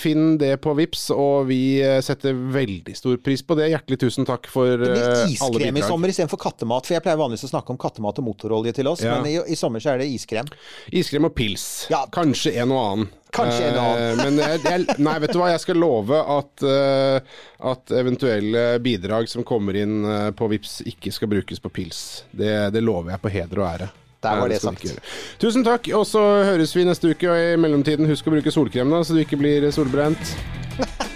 Finn 0.01 0.39
det 0.39 0.61
på 0.63 0.75
Vips, 0.77 1.11
og 1.15 1.47
vi 1.51 1.81
setter 2.03 2.35
veldig 2.35 2.97
stor 2.97 3.17
pris 3.25 3.43
på 3.43 3.57
det. 3.59 3.71
Hjertelig 3.73 3.99
tusen 4.01 4.27
takk 4.29 4.47
for 4.51 4.77
Det 4.77 4.91
blir 4.91 5.05
eh, 5.05 5.35
iskrem 5.35 5.69
i 5.69 5.81
bidrag. 5.81 5.89
sommer 5.89 6.09
istedenfor 6.13 6.39
kattemat. 6.41 6.87
For 6.87 6.95
jeg 6.97 7.03
pleier 7.05 7.21
vanligvis 7.21 7.45
å 7.49 7.53
snakke 7.53 7.71
om 7.75 7.79
kattemat 7.81 8.19
og 8.19 8.25
motorolje 8.31 8.75
til 8.75 8.89
oss, 8.89 9.03
Ja. 9.03 9.21
men 9.21 9.31
i, 9.31 9.37
i 9.53 9.57
sommer 9.59 9.81
så 9.81 9.95
er 9.95 9.99
det 10.05 10.09
iskrem. 10.11 10.47
Iskrem 10.93 11.25
og 11.29 11.35
pils. 11.35 11.87
Ja. 11.91 12.05
Kanskje 12.13 12.55
en 12.61 12.73
og 12.73 12.81
annen. 12.85 13.09
Kanskje 13.35 13.69
en 13.71 13.79
og 13.79 14.01
Eh, 14.01 14.17
Men 14.21 14.39
jeg, 14.41 14.61
jeg, 14.65 14.99
nei, 14.99 15.17
vet 15.23 15.33
du 15.35 15.39
hva, 15.41 15.51
jeg 15.53 15.63
skal 15.63 15.81
love 15.81 16.19
at, 16.39 16.65
eh, 16.67 17.39
at 17.73 17.95
eventuelle 18.01 18.65
bidrag 18.83 19.29
som 19.31 19.47
kommer 19.47 19.77
inn 19.79 20.05
eh, 20.05 20.31
på 20.37 20.49
Vips 20.51 20.81
ikke 20.89 21.13
skal 21.15 21.31
brukes 21.33 21.63
på 21.63 21.73
pils. 21.81 22.25
Det, 22.31 22.71
det 22.75 22.83
lover 22.85 23.15
jeg 23.15 23.25
på 23.25 23.35
heder 23.37 23.63
og 23.63 23.69
ære. 23.71 23.91
Der 24.21 24.41
var 24.41 24.53
det 24.53 24.61
sagt. 24.61 24.85
Tusen 25.41 25.65
takk, 25.65 25.89
og 25.97 26.05
så 26.09 26.21
høres 26.45 26.75
vi 26.77 26.85
neste 26.85 27.15
uke. 27.15 27.31
Og 27.31 27.39
i 27.41 27.57
mellomtiden, 27.61 28.09
husk 28.11 28.29
å 28.29 28.35
bruke 28.35 28.53
solkrem, 28.53 28.93
da, 28.93 29.01
så 29.05 29.17
du 29.17 29.23
ikke 29.25 29.41
blir 29.41 29.71
solbrent. 29.73 30.37